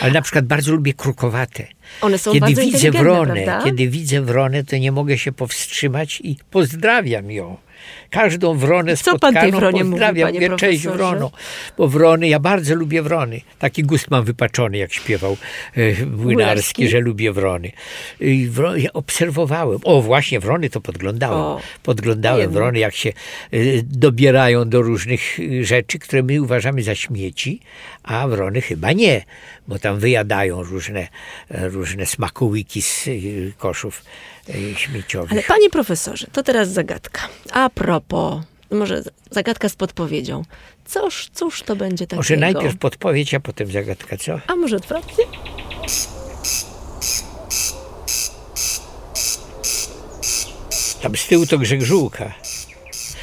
Ale 0.01 0.11
na 0.11 0.21
przykład 0.21 0.45
bardzo 0.45 0.71
lubię 0.71 0.93
krukowate. 0.93 1.67
One 2.01 2.17
są 2.17 2.31
Kiedy 2.31 2.39
bardzo 2.39 2.61
widzę 2.61 2.91
wronę, 2.91 3.33
prawda? 3.33 3.65
kiedy 3.65 3.87
widzę 3.87 4.21
wronę, 4.21 4.63
to 4.63 4.77
nie 4.77 4.91
mogę 4.91 5.17
się 5.17 5.31
powstrzymać 5.31 6.21
i 6.23 6.35
pozdrawiam 6.51 7.31
ją. 7.31 7.57
Każdą 8.09 8.57
wronę 8.57 8.97
Co 8.97 9.19
pan 9.19 9.33
tej 9.33 9.41
spotkaną 9.41 9.59
wronie 9.59 9.83
mówi, 9.83 9.91
pozdrawiam. 9.91 10.27
panie 10.27 10.39
Mówię, 10.39 10.57
Cześć 10.57 10.87
wrono. 10.87 11.31
Bo 11.77 11.87
wrony, 11.87 12.27
ja 12.27 12.39
bardzo 12.39 12.75
lubię 12.75 13.01
wrony. 13.01 13.41
Taki 13.59 13.83
gust 13.83 14.11
mam 14.11 14.23
wypaczony, 14.23 14.77
jak 14.77 14.93
śpiewał 14.93 15.37
e, 15.75 16.05
Młynarski? 16.05 16.87
Że 16.87 16.99
lubię 16.99 17.31
wrony. 17.31 17.71
I 18.19 18.49
ja 18.75 18.93
obserwowałem. 18.93 19.79
O, 19.83 20.01
właśnie 20.01 20.39
wrony 20.39 20.69
to 20.69 20.81
podglądałem. 20.81 21.41
O, 21.41 21.61
podglądałem 21.83 22.51
wrony, 22.51 22.79
jak 22.79 22.95
się 22.95 23.13
y, 23.53 23.83
dobierają 23.85 24.69
do 24.69 24.81
różnych 24.81 25.39
y, 25.39 25.65
rzeczy, 25.65 25.99
które 25.99 26.23
my 26.23 26.41
uważamy 26.41 26.83
za 26.83 26.95
śmieci, 26.95 27.59
a 28.03 28.27
wrony 28.27 28.61
chyba 28.61 28.91
nie, 28.91 29.23
bo 29.67 29.79
tam 29.79 29.99
wyjadają 29.99 30.63
różne, 30.63 31.07
e, 31.51 31.69
różne 31.69 32.05
smakołyki 32.05 32.81
z 32.81 33.09
koszów 33.57 34.03
śmieciowych. 34.75 35.31
Ale 35.31 35.43
panie 35.43 35.69
profesorze, 35.69 36.27
to 36.31 36.43
teraz 36.43 36.69
zagadka. 36.69 37.21
A 37.51 37.69
propos, 37.69 38.41
może 38.71 39.03
zagadka 39.31 39.69
z 39.69 39.75
podpowiedzią. 39.75 40.43
Cóż, 40.85 41.29
cóż 41.33 41.63
to 41.63 41.75
będzie 41.75 42.05
takiego? 42.07 42.15
Może 42.19 42.37
najpierw 42.37 42.77
podpowiedź, 42.77 43.33
a 43.33 43.39
potem 43.39 43.71
zagadka, 43.71 44.17
co? 44.17 44.39
A 44.47 44.55
może 44.55 44.75
odwrotnie? 44.75 45.25
Tam 51.01 51.15
z 51.17 51.27
tyłu 51.27 51.45
to 51.45 51.57
grzegżółka, 51.57 52.33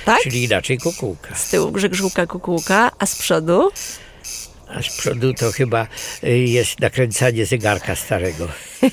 Tak? 0.05 0.21
czyli 0.23 0.45
inaczej 0.45 0.79
kukułka. 0.79 1.35
Z 1.35 1.51
tyłu 1.51 1.73
grzegżółka 1.73 2.27
kukułka, 2.27 2.91
a 2.99 3.07
z 3.07 3.15
przodu? 3.19 3.71
A 4.75 4.83
z 4.83 4.97
przodu 4.97 5.35
to 5.35 5.53
chyba 5.53 5.87
y, 6.25 6.39
jest 6.39 6.81
nakręcanie 6.81 7.47
zegarka 7.47 7.97
starego. 7.97 8.49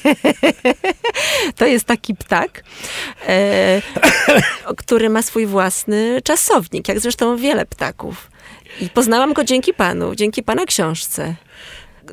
To 1.56 1.66
jest 1.66 1.86
taki 1.86 2.16
ptak, 2.16 2.64
e, 3.28 3.82
który 4.78 5.10
ma 5.10 5.22
swój 5.22 5.46
własny 5.46 6.22
czasownik, 6.24 6.88
jak 6.88 7.00
zresztą 7.00 7.38
wiele 7.38 7.66
ptaków. 7.66 8.32
I 8.82 8.90
poznałam 8.90 9.34
go 9.34 9.44
dzięki 9.44 9.74
panu, 9.74 10.16
dzięki 10.16 10.44
pana 10.44 10.66
książce. 10.66 11.36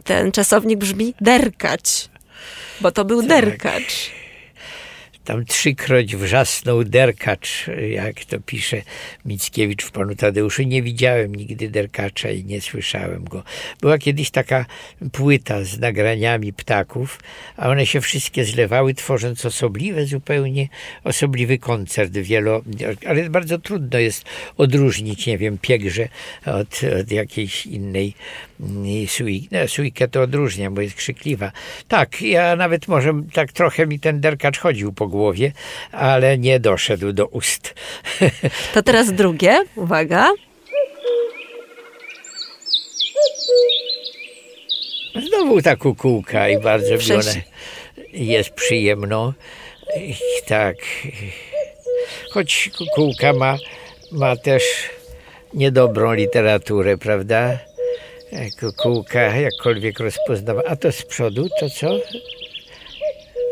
Ten 0.04 0.32
czasownik 0.32 0.78
brzmi 0.78 1.14
derkać, 1.20 2.08
bo 2.80 2.92
to 2.92 3.04
był 3.04 3.20
Tak. 3.20 3.28
derkacz. 3.28 4.10
Tam 5.24 5.44
trzykroć 5.44 6.16
wrzasnął 6.16 6.84
derkacz, 6.84 7.66
jak 7.90 8.24
to 8.24 8.40
pisze 8.40 8.82
Mickiewicz 9.24 9.84
w 9.84 9.90
Panu 9.90 10.14
Tadeuszu. 10.14 10.62
Nie 10.62 10.82
widziałem 10.82 11.34
nigdy 11.34 11.68
derkacza 11.68 12.30
i 12.30 12.44
nie 12.44 12.60
słyszałem 12.60 13.24
go. 13.24 13.42
Była 13.80 13.98
kiedyś 13.98 14.30
taka 14.30 14.66
płyta 15.12 15.64
z 15.64 15.78
nagraniami 15.78 16.52
ptaków, 16.52 17.20
a 17.56 17.68
one 17.68 17.86
się 17.86 18.00
wszystkie 18.00 18.44
zlewały, 18.44 18.94
tworząc 18.94 19.46
osobliwe 19.46 20.06
zupełnie, 20.06 20.68
osobliwy 21.04 21.58
koncert 21.58 22.12
wielo... 22.12 22.62
Ale 23.06 23.30
bardzo 23.30 23.58
trudno 23.58 23.98
jest 23.98 24.24
odróżnić, 24.56 25.26
nie 25.26 25.38
wiem, 25.38 25.58
piegrze 25.58 26.08
od, 26.46 26.80
od 27.00 27.10
jakiejś 27.10 27.66
innej 27.66 28.14
mm, 28.60 29.06
sui. 29.08 29.48
No, 29.50 29.68
sujkę 29.68 30.08
to 30.08 30.22
odróżniam, 30.22 30.74
bo 30.74 30.80
jest 30.80 30.94
krzykliwa. 30.94 31.52
Tak, 31.88 32.22
ja 32.22 32.56
nawet 32.56 32.88
może 32.88 33.22
tak 33.32 33.52
trochę 33.52 33.86
mi 33.86 34.00
ten 34.00 34.20
derkacz 34.20 34.58
chodził 34.58 34.92
po 34.92 35.08
głowie, 35.12 35.52
ale 35.92 36.38
nie 36.38 36.60
doszedł 36.60 37.12
do 37.12 37.26
ust. 37.26 37.74
To 38.74 38.82
teraz 38.82 39.12
drugie, 39.12 39.64
uwaga. 39.76 40.30
Znowu 45.28 45.62
ta 45.62 45.76
kukułka 45.76 46.48
i 46.48 46.58
bardzo 46.58 46.94
mi 46.94 47.42
jest 48.12 48.50
przyjemno. 48.50 49.32
Tak. 50.46 50.76
Choć 52.30 52.70
kukułka 52.78 53.32
ma, 53.32 53.56
ma 54.12 54.36
też 54.36 54.62
niedobrą 55.54 56.14
literaturę, 56.14 56.98
prawda? 56.98 57.58
Kukułka 58.60 59.20
jakkolwiek 59.20 60.00
rozpoznawa. 60.00 60.62
A 60.66 60.76
to 60.76 60.92
z 60.92 61.02
przodu 61.02 61.48
to 61.60 61.70
co? 61.70 61.98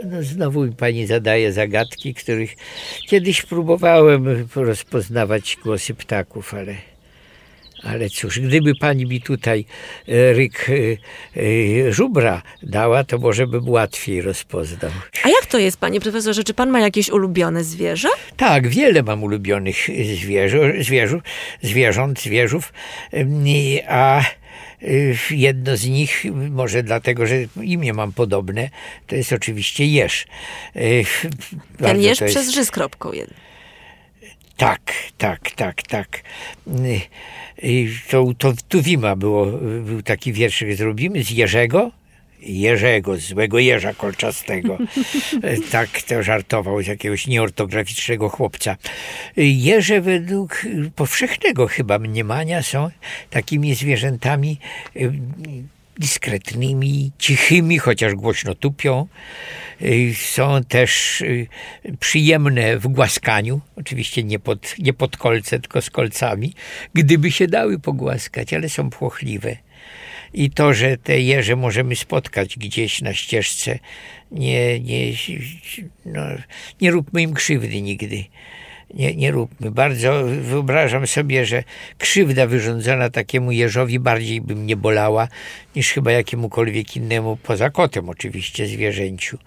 No 0.05 0.23
znowu 0.23 0.65
mi 0.65 0.73
pani 0.73 1.07
zadaje 1.07 1.53
zagadki, 1.53 2.15
których 2.15 2.57
kiedyś 3.09 3.43
próbowałem 3.43 4.49
rozpoznawać 4.55 5.57
głosy 5.63 5.95
ptaków, 5.95 6.55
ale, 6.55 6.77
ale 7.83 8.11
cóż, 8.11 8.41
gdyby 8.41 8.75
pani 8.75 9.07
mi 9.07 9.21
tutaj 9.21 9.65
e, 10.09 10.33
ryk 10.33 10.67
e, 10.69 10.73
e, 11.41 11.93
żubra 11.93 12.43
dała, 12.63 13.05
to 13.05 13.19
może 13.19 13.47
bym 13.47 13.69
łatwiej 13.69 14.23
rozpoznał. 14.23 14.91
A 15.25 15.29
jak 15.29 15.47
to 15.47 15.59
jest, 15.59 15.77
panie 15.77 16.01
profesorze? 16.01 16.45
Czy 16.45 16.55
pan 16.55 16.71
ma 16.71 16.81
jakieś 16.81 17.11
ulubione 17.11 17.65
zwierzę? 17.65 18.09
Tak, 18.37 18.69
wiele 18.69 19.03
mam 19.03 19.23
ulubionych 19.23 19.77
zwierzę, 20.15 20.73
zwierzę, 20.83 21.21
zwierząt, 21.63 22.21
zwierzów, 22.21 22.73
a 23.89 24.25
Y, 24.83 25.17
jedno 25.31 25.77
z 25.77 25.87
nich, 25.87 26.25
może 26.51 26.83
dlatego, 26.83 27.27
że 27.27 27.37
imię 27.63 27.93
mam 27.93 28.13
podobne, 28.13 28.71
to 29.07 29.17
jest 29.17 29.33
oczywiście 29.33 29.87
Jeż. 29.87 30.27
Y, 30.77 31.05
Ten 31.79 32.01
Jeż 32.01 32.21
jest... 32.21 32.35
przez 32.35 32.51
Ży 32.51 32.65
z 32.65 32.71
kropką 32.71 33.13
jeden. 33.13 33.35
Tak, 34.61 34.93
tak, 35.19 35.51
tak, 35.57 35.83
tak. 35.83 36.23
Y, 37.65 37.89
to, 38.11 38.33
to 38.39 38.53
Tuwima 38.69 39.17
było, 39.17 39.47
był 39.87 40.03
taki 40.03 40.33
wierszyk, 40.33 40.77
zrobimy 40.77 41.25
z 41.25 41.31
Jerzego, 41.31 41.91
Jerzego, 42.43 43.17
złego 43.17 43.59
jeża 43.59 43.95
kolczastego. 43.95 44.79
tak 45.73 46.03
to 46.03 46.23
żartował 46.23 46.83
z 46.83 46.87
jakiegoś 46.87 47.27
nieortograficznego 47.27 48.29
chłopca. 48.29 48.77
Jeże 49.37 50.01
według 50.01 50.63
powszechnego 50.97 51.67
chyba 51.67 51.99
mniemania 51.99 52.63
są 52.63 52.91
takimi 53.31 53.75
zwierzętami 53.75 54.59
y, 54.97 55.13
dyskretnymi, 55.99 57.13
cichymi, 57.19 57.79
chociaż 57.79 58.15
głośno 58.15 58.55
tupią. 58.55 59.07
Y, 59.83 60.15
są 60.15 60.65
też 60.65 61.21
y, 61.21 61.47
przyjemne 62.01 62.79
w 62.79 62.89
głaskaniu, 62.89 63.61
oczywiście 63.77 64.23
nie 64.23 64.39
pod, 64.39 64.79
nie 64.79 64.93
pod 64.93 65.17
kolce, 65.17 65.61
tylko 65.61 65.83
z 65.83 65.91
kolcami, 65.91 66.55
gdyby 66.95 67.31
się 67.31 67.47
dały 67.47 67.79
pogłaskać, 67.79 68.55
ale 68.55 68.69
są 68.69 68.91
płochliwe 68.91 69.57
i 70.35 70.51
to, 70.51 70.75
że 70.75 70.97
te 70.97 71.21
jeże 71.21 71.57
możemy 71.57 71.97
spotkać 71.97 72.59
gdzieś 72.59 73.03
na 73.03 73.15
ścieżce, 73.15 73.79
nie, 74.31 74.81
nie, 74.81 75.13
no, 76.07 76.23
nie 76.81 76.91
róbmy 76.91 77.23
im 77.23 77.35
krzywdy 77.35 77.83
nigdy. 77.83 78.25
Nie, 78.95 79.17
nie 79.17 79.31
róbmy. 79.31 79.71
Bardzo 79.71 80.25
wyobrażam 80.25 81.07
sobie, 81.07 81.47
że 81.47 81.65
krzywda 81.99 82.47
wyrządzona 82.47 83.11
takiemu 83.11 83.53
jeżowi 83.53 83.99
bardziej 83.99 84.41
by 84.41 84.57
mnie 84.57 84.77
bolała 84.77 85.29
niż 85.77 85.93
chyba 85.93 86.13
jakiemukolwiek 86.13 86.97
innemu, 86.97 87.37
poza 87.43 87.71
kotem 87.71 88.09
oczywiście, 88.09 88.67
zwierzęciu 88.67 89.39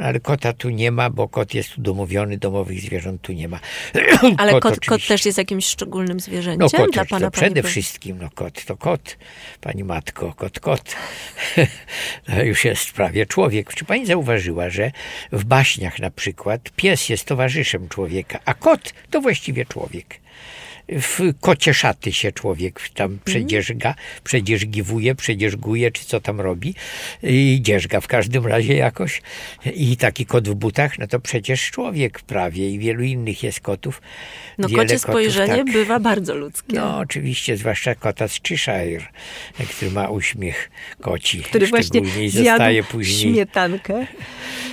ale 0.00 0.20
kota 0.20 0.52
tu 0.52 0.70
nie 0.70 0.90
ma, 0.90 1.10
bo 1.10 1.28
kot 1.28 1.54
jest 1.54 1.78
udomowiony, 1.78 2.38
domowych 2.38 2.80
zwierząt 2.80 3.22
tu 3.22 3.32
nie 3.32 3.48
ma. 3.48 3.60
Ale 4.38 4.52
kot, 4.52 4.62
kot, 4.62 4.86
kot 4.86 5.06
też 5.06 5.26
jest 5.26 5.38
jakimś 5.38 5.66
szczególnym 5.66 6.20
zwierzęciem 6.20 6.68
no, 6.72 6.84
kot 6.84 6.90
dla 6.90 7.04
pana? 7.04 7.26
To 7.26 7.30
przede 7.30 7.62
wszystkim, 7.62 8.18
no 8.18 8.30
kot 8.34 8.64
to 8.64 8.76
kot, 8.76 9.16
pani 9.60 9.84
matko, 9.84 10.32
kot, 10.36 10.60
kot. 10.60 10.96
to 12.26 12.42
już 12.50 12.64
jest 12.64 12.92
prawie 12.92 13.26
człowiek. 13.26 13.74
Czy 13.74 13.84
pani 13.84 14.06
zauważyła, 14.06 14.70
że 14.70 14.92
w 15.32 15.44
baśniach 15.44 15.98
na 15.98 16.10
przykład 16.10 16.70
pies 16.76 17.08
jest 17.08 17.24
towarzyszem 17.24 17.88
człowieka, 17.88 18.38
a 18.44 18.54
kot 18.54 18.92
to 19.10 19.20
właściwie 19.20 19.66
człowiek 19.66 20.19
w 20.90 21.32
kocie 21.40 21.74
szaty 21.74 22.12
się 22.12 22.32
człowiek 22.32 22.80
tam 22.94 23.04
mhm. 23.04 23.20
przedzierzga, 23.24 23.94
przedzierzgiwuje, 24.24 25.14
przedzierzguje, 25.14 25.90
czy 25.90 26.04
co 26.04 26.20
tam 26.20 26.40
robi. 26.40 26.74
I 27.22 27.58
dzierzga 27.62 28.00
w 28.00 28.06
każdym 28.06 28.46
razie 28.46 28.74
jakoś. 28.74 29.22
I 29.74 29.96
taki 29.96 30.26
kot 30.26 30.48
w 30.48 30.54
butach, 30.54 30.98
no 30.98 31.06
to 31.06 31.20
przecież 31.20 31.70
człowiek 31.70 32.20
prawie 32.20 32.70
i 32.70 32.78
wielu 32.78 33.02
innych 33.02 33.42
jest 33.42 33.60
kotów. 33.60 34.02
No 34.58 34.68
Wiele 34.68 34.82
kocie 34.82 34.94
kotów, 34.94 35.10
spojrzenie 35.10 35.64
tak. 35.64 35.72
bywa 35.72 36.00
bardzo 36.00 36.34
ludzkie. 36.34 36.76
No 36.76 36.98
oczywiście, 36.98 37.56
zwłaszcza 37.56 37.94
kota 37.94 38.28
z 38.28 38.40
Cheshire, 38.48 39.06
który 39.76 39.90
ma 39.90 40.08
uśmiech 40.08 40.70
koci. 41.00 41.42
Który 41.42 41.66
właśnie 41.66 42.02
zostaje 42.30 42.82
później. 42.82 43.34
śmietankę. 43.34 44.06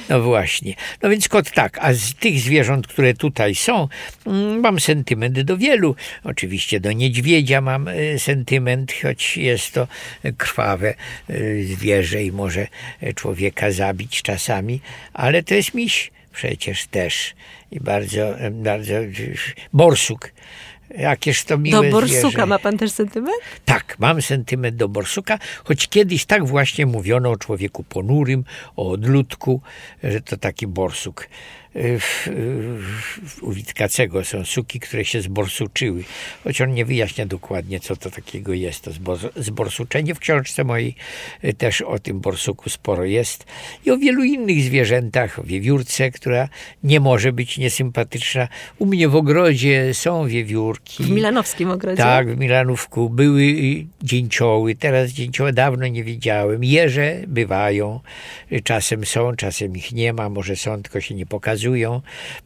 No 0.09 0.21
właśnie. 0.21 0.74
No 1.01 1.09
więc 1.09 1.27
kot 1.27 1.51
tak, 1.51 1.77
a 1.81 1.93
z 1.93 2.13
tych 2.13 2.39
zwierząt, 2.39 2.88
które 2.88 3.13
tutaj 3.13 3.55
są, 3.55 3.88
mm, 4.25 4.59
mam 4.59 4.79
sentyment 4.79 5.41
do 5.41 5.57
wielu. 5.57 5.95
Oczywiście 6.24 6.80
do 6.80 6.92
niedźwiedzia 6.92 7.62
mam 7.62 7.88
e, 7.88 8.20
sentyment, 8.20 8.94
choć 9.02 9.38
jest 9.38 9.74
to 9.74 9.88
krwawe 10.38 10.94
e, 11.30 11.34
zwierzę 11.64 12.24
i 12.24 12.32
może 12.32 12.68
człowieka 13.16 13.72
zabić 13.72 14.22
czasami, 14.22 14.82
ale 15.14 15.44
to 15.44 15.54
jest 15.56 15.74
miś 15.74 16.12
przecież 16.34 16.88
też. 16.88 17.34
I 17.72 17.80
bardzo, 17.80 18.36
bardzo 18.52 18.94
borsuk. 19.74 20.32
Jakież 20.98 21.44
to 21.44 21.58
miłe 21.58 21.86
Do 21.86 21.92
borsuka 21.92 22.30
zwierzę. 22.30 22.46
ma 22.46 22.60
pan 22.60 22.78
też 22.78 22.92
sentyment? 22.92 23.38
Tak, 23.66 23.96
mam 24.00 24.22
sentyment 24.22 24.76
do 24.76 24.90
borsuka, 24.90 25.40
choć 25.64 25.88
kiedyś 25.88 26.26
tak 26.26 26.48
właśnie 26.48 26.86
mówiono 26.86 27.32
o 27.32 27.38
człowieku 27.38 27.84
ponurym, 27.84 28.44
o 28.76 28.90
odludku, 28.92 29.62
że 30.04 30.22
to 30.22 30.38
taki 30.38 30.68
borsuk 30.68 31.28
u 33.41 33.51
Witkacego 33.51 34.24
są 34.24 34.46
suki, 34.46 34.79
które 34.79 35.05
się 35.05 35.22
zborsuczyły, 35.22 36.03
choć 36.43 36.62
on 36.62 36.74
nie 36.74 36.86
wyjaśnia 36.86 37.25
dokładnie, 37.25 37.79
co 37.79 37.96
to 37.96 38.12
takiego 38.12 38.53
jest 38.53 38.81
to 38.81 38.91
zborsuczenie. 39.36 40.15
W 40.15 40.19
książce 40.19 40.63
mojej 40.63 40.96
y, 41.43 41.53
też 41.53 41.81
o 41.81 42.00
tym 42.00 42.19
borsuku 42.19 42.69
sporo 42.69 43.05
jest 43.05 43.46
i 43.86 43.91
o 43.91 43.98
wielu 43.98 44.24
innych 44.24 44.62
zwierzętach, 44.62 45.39
o 45.39 45.43
wiewiórce, 45.43 46.12
która 46.12 46.50
nie 46.84 47.00
może 47.00 47.34
być 47.34 47.57
niesympatyczna. 47.57 48.48
U 48.79 48.86
mnie 48.86 49.10
w 49.10 49.15
ogrodzie 49.15 49.93
są 49.93 50.27
wiewiórki. 50.27 51.03
W 51.03 51.10
Milanowskim 51.10 51.72
ogrodzie? 51.72 51.98
Tak, 51.98 52.36
w 52.36 52.39
Milanówku. 52.39 53.10
Były 53.10 53.41
y, 53.41 53.86
dzięcioły, 54.03 54.75
teraz 54.75 55.12
dzięcioły 55.12 55.53
dawno 55.53 55.88
nie 55.88 56.03
widziałem. 56.03 56.63
Jeże 56.63 57.15
bywają, 57.27 58.00
y, 58.51 58.62
czasem 58.62 59.05
są, 59.05 59.36
czasem 59.36 59.75
ich 59.75 59.91
nie 59.91 60.13
ma, 60.13 60.29
może 60.29 60.55
są, 60.55 60.81
tylko 60.81 61.01
się 61.01 61.15
nie 61.15 61.25
pokazują 61.25 61.66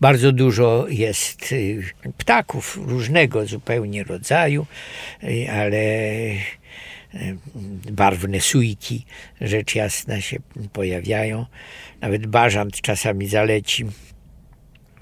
bardzo 0.02 0.32
dużo 0.32 0.86
jest 0.90 1.52
y, 1.52 1.84
ptaków 2.18 2.80
różnego 2.82 3.46
zupełnie 3.46 4.04
rodzaju, 4.04 4.66
y, 5.24 5.52
ale 5.52 5.78
y, 5.78 7.38
barwne 7.92 8.42
sujki, 8.42 9.06
rzecz 9.42 9.76
jasna, 9.76 10.22
się 10.22 10.38
pojawiają. 10.74 11.46
Nawet 12.02 12.28
bażant 12.28 12.82
czasami 12.82 13.28
zaleci. 13.28 13.86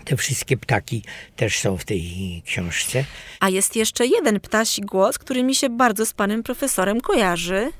Te 0.05 0.17
wszystkie 0.17 0.57
ptaki 0.57 1.03
też 1.35 1.59
są 1.59 1.77
w 1.77 1.85
tej 1.85 2.03
książce. 2.45 3.05
A 3.39 3.49
jest 3.49 3.75
jeszcze 3.75 4.05
jeden 4.05 4.39
ptasi 4.39 4.81
głos, 4.81 5.17
który 5.17 5.43
mi 5.43 5.55
się 5.55 5.69
bardzo 5.69 6.05
z 6.05 6.13
panem 6.13 6.43
profesorem 6.43 7.01
kojarzy. 7.01 7.71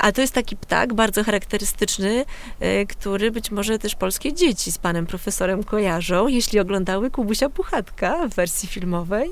A 0.00 0.12
to 0.12 0.20
jest 0.20 0.34
taki 0.34 0.56
ptak 0.56 0.94
bardzo 0.94 1.24
charakterystyczny, 1.24 2.24
e, 2.60 2.86
który 2.86 3.30
być 3.30 3.50
może 3.50 3.78
też 3.78 3.94
polskie 3.94 4.32
dzieci 4.32 4.72
z 4.72 4.78
panem 4.78 5.06
profesorem 5.06 5.64
kojarzą, 5.64 6.28
jeśli 6.28 6.60
oglądały 6.60 7.10
Kubusia 7.10 7.48
Puchatka 7.48 8.28
w 8.28 8.34
wersji 8.34 8.68
filmowej. 8.68 9.30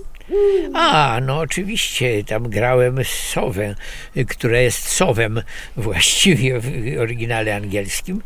A, 0.75 1.19
no 1.23 1.39
oczywiście, 1.39 2.25
tam 2.25 2.49
grałem 2.49 2.99
sowę, 3.05 3.75
która 4.29 4.59
jest 4.59 4.89
sowem 4.89 5.43
właściwie 5.77 6.61
w 6.61 6.67
oryginale 7.01 7.57
angielskim. 7.57 8.23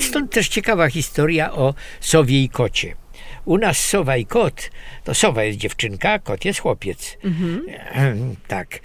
Stąd 0.00 0.30
też 0.30 0.48
ciekawa 0.48 0.88
historia 0.88 1.52
o 1.52 1.74
sowie 2.00 2.42
i 2.42 2.48
kocie. 2.48 3.03
U 3.44 3.58
nas 3.58 3.78
sowa 3.78 4.16
i 4.16 4.26
kot, 4.26 4.70
to 5.04 5.14
sowa 5.14 5.44
jest 5.44 5.58
dziewczynka, 5.58 6.18
kot 6.18 6.44
jest 6.44 6.60
chłopiec. 6.60 7.18
Mhm. 7.24 8.36
Tak. 8.48 8.80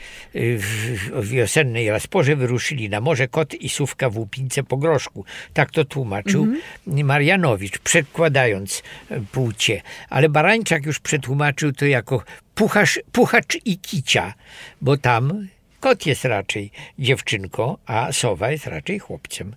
W 1.13 1.28
wiosennej 1.28 1.89
rozporze 1.89 2.36
wyruszyli 2.36 2.89
na 2.89 3.01
morze 3.01 3.28
kot 3.28 3.54
i 3.54 3.70
sówka 3.70 4.10
w 4.10 4.18
łupince 4.18 4.63
po 4.63 4.78
groszku. 4.78 5.25
Tak 5.54 5.72
to 5.72 5.86
tłumaczył 5.86 6.44
mhm. 6.44 7.08
Marianowicz, 7.08 7.80
przekładając 7.80 8.84
e, 9.10 9.22
płcie. 9.32 9.82
Ale 10.10 10.30
Barańczak 10.30 10.86
już 10.86 11.00
przetłumaczył 11.00 11.72
to 11.72 11.86
jako 11.86 12.24
puchacz, 12.56 13.00
puchacz 13.12 13.58
i 13.66 13.78
kicia, 13.78 14.34
bo 14.82 14.98
tam 14.98 15.48
Kot 15.79 16.05
jest 16.05 16.25
raczej 16.25 16.71
dziewczynką, 17.00 17.77
a 17.86 18.12
sowa 18.12 18.51
jest 18.51 18.67
raczej 18.67 19.00
chłopcem. 19.00 19.55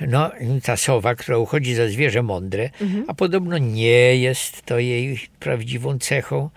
No, 0.00 0.30
ta 0.62 0.76
sowa, 0.76 1.14
która 1.14 1.38
uchodzi 1.38 1.74
za 1.74 1.88
zwierzę 1.88 2.22
mądre, 2.22 2.70
a 3.08 3.14
podobno 3.14 3.58
nie 3.58 4.16
jest 4.16 4.62
to 4.62 4.78
jej 4.78 5.20
prawdziwą 5.40 5.98
cechą. 5.98 6.50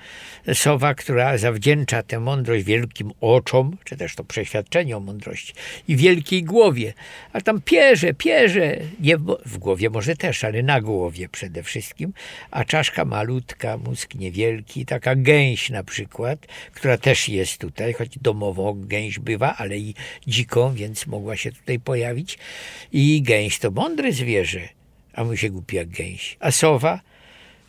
Sowa, 0.53 0.93
która 0.93 1.37
zawdzięcza 1.37 2.03
tę 2.03 2.19
mądrość 2.19 2.65
wielkim 2.65 3.11
oczom, 3.21 3.77
czy 3.83 3.97
też 3.97 4.15
to 4.15 4.23
przeświadczenie 4.23 4.97
o 4.97 4.99
mądrości 4.99 5.53
i 5.87 5.95
wielkiej 5.95 6.43
głowie. 6.43 6.93
A 7.33 7.41
tam 7.41 7.61
pierze, 7.61 8.13
pierze, 8.13 8.77
nie 8.99 9.17
w, 9.17 9.37
w 9.45 9.57
głowie 9.57 9.89
może 9.89 10.15
też, 10.15 10.43
ale 10.43 10.63
na 10.63 10.81
głowie 10.81 11.29
przede 11.29 11.63
wszystkim, 11.63 12.13
a 12.51 12.65
czaszka 12.65 13.05
malutka, 13.05 13.77
mózg 13.77 14.15
niewielki, 14.15 14.85
taka 14.85 15.15
gęś 15.15 15.69
na 15.69 15.83
przykład, 15.83 16.39
która 16.73 16.97
też 16.97 17.29
jest 17.29 17.57
tutaj, 17.57 17.93
choć 17.93 18.19
domową 18.19 18.81
gęś 18.87 19.00
bywa, 19.19 19.55
ale 19.57 19.77
i 19.77 19.93
dziką, 20.27 20.73
więc 20.73 21.07
mogła 21.07 21.37
się 21.37 21.51
tutaj 21.51 21.79
pojawić. 21.79 22.37
I 22.91 23.21
gęś 23.21 23.59
to 23.59 23.71
mądre 23.71 24.11
zwierzę, 24.11 24.69
a 25.13 25.23
mu 25.23 25.37
się 25.37 25.49
głupi 25.49 25.75
jak 25.75 25.89
gęś. 25.89 26.37
A 26.39 26.51
sowa? 26.51 26.99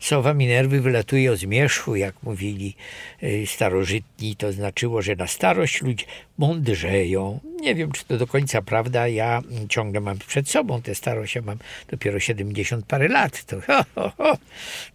Sowa 0.03 0.33
Minerwy 0.33 0.81
wylatuje 0.81 1.31
o 1.31 1.35
zmierzchu, 1.35 1.95
jak 1.95 2.23
mówili 2.23 2.75
y, 3.23 3.43
starożytni. 3.47 4.35
To 4.35 4.51
znaczyło, 4.51 5.01
że 5.01 5.15
na 5.15 5.27
starość 5.27 5.81
ludzie 5.81 6.05
mądrzeją. 6.37 7.39
Nie 7.61 7.75
wiem, 7.75 7.91
czy 7.91 8.05
to 8.05 8.17
do 8.17 8.27
końca 8.27 8.61
prawda. 8.61 9.07
Ja 9.07 9.41
ciągle 9.69 10.01
mam 10.01 10.17
przed 10.17 10.49
sobą 10.49 10.81
tę 10.81 10.95
starość. 10.95 11.35
Ja 11.35 11.41
mam 11.41 11.57
dopiero 11.87 12.19
70 12.19 12.85
parę 12.85 13.07
lat. 13.07 13.45
To, 13.45 13.61
ho, 13.61 13.85
ho, 13.95 14.11
ho. 14.17 14.37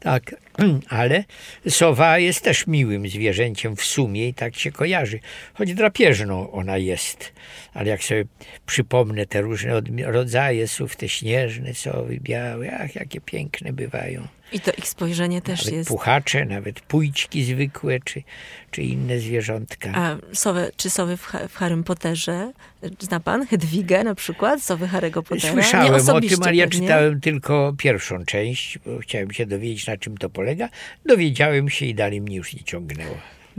Tak, 0.00 0.34
ale 0.88 1.24
sowa 1.68 2.18
jest 2.18 2.44
też 2.44 2.66
miłym 2.66 3.08
zwierzęciem 3.08 3.76
w 3.76 3.84
sumie 3.84 4.28
i 4.28 4.34
tak 4.34 4.56
się 4.56 4.72
kojarzy. 4.72 5.20
Choć 5.54 5.74
drapieżną 5.74 6.50
ona 6.50 6.76
jest. 6.76 7.32
Ale 7.74 7.90
jak 7.90 8.04
sobie 8.04 8.24
przypomnę 8.66 9.26
te 9.26 9.40
różne 9.40 9.80
rodzaje 10.04 10.68
słów, 10.68 10.96
te 10.96 11.08
śnieżne 11.08 11.74
sowy, 11.74 12.18
białe, 12.20 12.78
ach, 12.80 12.94
jakie 12.94 13.20
piękne 13.20 13.72
bywają. 13.72 14.37
I 14.52 14.60
to 14.60 14.72
ich 14.72 14.88
spojrzenie 14.88 15.42
też 15.42 15.64
nawet 15.64 15.72
jest. 15.74 15.88
puchacze, 15.88 16.44
nawet 16.44 16.80
pójćki 16.80 17.44
zwykłe, 17.44 18.00
czy, 18.00 18.22
czy 18.70 18.82
inne 18.82 19.18
zwierzątka. 19.18 19.90
A 19.94 20.16
sowy, 20.34 20.70
czy 20.76 20.90
sowy 20.90 21.16
w, 21.16 21.32
w 21.48 21.56
Harrym 21.56 21.84
Potterze? 21.84 22.52
Zna 23.00 23.20
pan 23.20 23.46
Hedwigę 23.46 24.04
na 24.04 24.14
przykład? 24.14 24.62
Sowy 24.62 24.86
Harry'ego 24.86 25.22
Pottera? 25.22 25.52
Słyszałem 25.52 25.94
o 25.94 26.20
tym, 26.20 26.42
ale 26.42 26.56
ja 26.56 26.64
pewnie. 26.64 26.80
czytałem 26.80 27.20
tylko 27.20 27.74
pierwszą 27.78 28.24
część, 28.24 28.78
bo 28.78 28.98
chciałem 28.98 29.32
się 29.32 29.46
dowiedzieć, 29.46 29.86
na 29.86 29.96
czym 29.96 30.18
to 30.18 30.30
polega. 30.30 30.68
Dowiedziałem 31.06 31.68
się 31.68 31.86
i 31.86 31.94
dalej 31.94 32.20
mnie 32.20 32.36
już 32.36 32.54
nie 32.54 32.64
ciągnęło. 32.64 33.16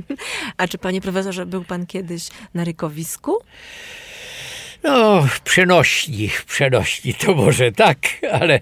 A 0.57 0.67
czy 0.67 0.77
panie 0.77 1.01
profesorze, 1.01 1.45
był 1.45 1.63
pan 1.63 1.85
kiedyś 1.85 2.27
na 2.53 2.63
rykowisku? 2.63 3.37
No, 4.83 5.27
przenośni, 5.43 6.29
przenośni 6.47 7.13
to 7.13 7.33
może 7.35 7.71
tak, 7.71 7.97
ale 8.41 8.59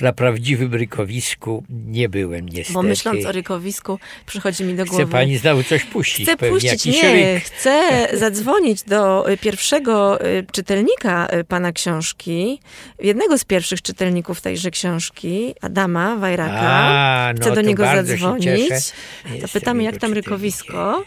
na 0.00 0.12
prawdziwym 0.12 0.74
rykowisku 0.74 1.64
nie 1.68 2.08
byłem 2.08 2.48
niestety. 2.48 2.72
Bo 2.72 2.82
myśląc 2.82 3.26
o 3.26 3.32
rykowisku, 3.32 3.98
przychodzi 4.26 4.64
mi 4.64 4.74
do 4.74 4.84
Chce 4.84 4.90
głowy... 4.90 5.12
pani 5.12 5.38
znowu 5.38 5.62
coś 5.62 5.84
puścić? 5.84 6.26
Chcę 6.26 6.36
pewnie 6.36 6.54
puścić, 6.54 6.86
jakiś 6.86 7.02
nie, 7.02 7.12
ryk. 7.34 7.44
chcę 7.44 8.08
zadzwonić 8.12 8.82
do 8.82 9.30
y, 9.30 9.36
pierwszego 9.36 10.26
y, 10.26 10.46
czytelnika 10.52 11.28
y, 11.34 11.44
pana 11.44 11.72
książki, 11.72 12.60
jednego 12.98 13.38
z 13.38 13.44
pierwszych 13.44 13.82
czytelników 13.82 14.40
tejże 14.40 14.70
książki, 14.70 15.54
Adama 15.60 16.16
Wajraka. 16.16 16.60
A, 16.60 17.32
no 17.38 17.40
chcę 17.40 17.54
do 17.54 17.60
niego 17.60 17.84
zadzwonić. 17.84 18.44
cieszę. 18.44 18.92
To 19.22 19.28
Jestem 19.34 19.48
pytamy, 19.60 19.82
jego 19.82 19.92
jak 19.92 20.00
tam 20.00 20.12
rykowisko. 20.12 21.04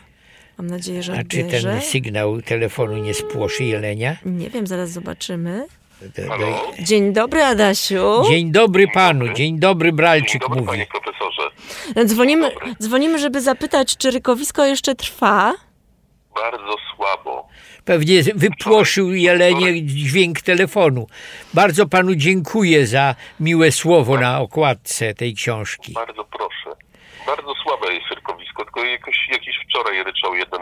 Mam 0.60 0.68
nadzieję, 0.68 1.04
że 1.04 1.14
A 1.14 1.16
czy 1.24 1.42
odbierze. 1.46 1.70
ten 1.72 1.82
sygnał 1.82 2.42
telefonu 2.42 2.98
nie 2.98 3.14
spłoszy 3.14 3.64
jelenia? 3.64 4.16
Nie 4.26 4.50
wiem, 4.50 4.68
zaraz 4.68 4.90
zobaczymy. 4.92 5.66
Do- 6.02 6.38
do-? 6.38 6.72
Dzień 6.84 7.14
dobry, 7.14 7.44
Adasiu. 7.44 8.22
Dzień 8.30 8.52
dobry 8.52 8.88
panu, 8.94 9.34
dzień 9.34 9.60
dobry 9.60 9.90
Dzień 9.90 9.96
Bralczyk 9.98 10.42
dobry, 10.42 10.56
mówi. 10.62 10.68
panie 10.68 10.86
profesorze. 10.86 11.42
Dzwonimy, 12.06 12.52
dzwonimy, 12.82 13.20
żeby 13.20 13.42
zapytać, 13.42 13.98
czy 13.98 14.12
rykowisko 14.12 14.66
jeszcze 14.66 14.96
trwa. 14.96 15.54
Bardzo 16.36 16.76
słabo. 16.96 17.48
Pewnie 17.86 18.24
wypłoszył 18.24 19.14
jelenie 19.14 19.86
dźwięk 19.86 20.42
telefonu. 20.42 21.08
Bardzo 21.54 21.88
panu 21.88 22.16
dziękuję 22.16 22.88
za 22.88 23.16
miłe 23.40 23.72
słowo 23.72 24.18
na 24.20 24.40
okładce 24.42 25.14
tej 25.14 25.34
książki. 25.34 25.94
Bardzo 25.94 26.24
proszę. 26.24 26.80
Bardzo 27.36 27.54
słabe 27.64 27.94
jest 27.94 28.08
cyrkowisko, 28.10 28.64
tylko 28.64 28.84
jakoś, 28.84 29.28
jakiś 29.32 29.56
wczoraj 29.66 30.04
ryczał 30.04 30.36
jeden 30.36 30.62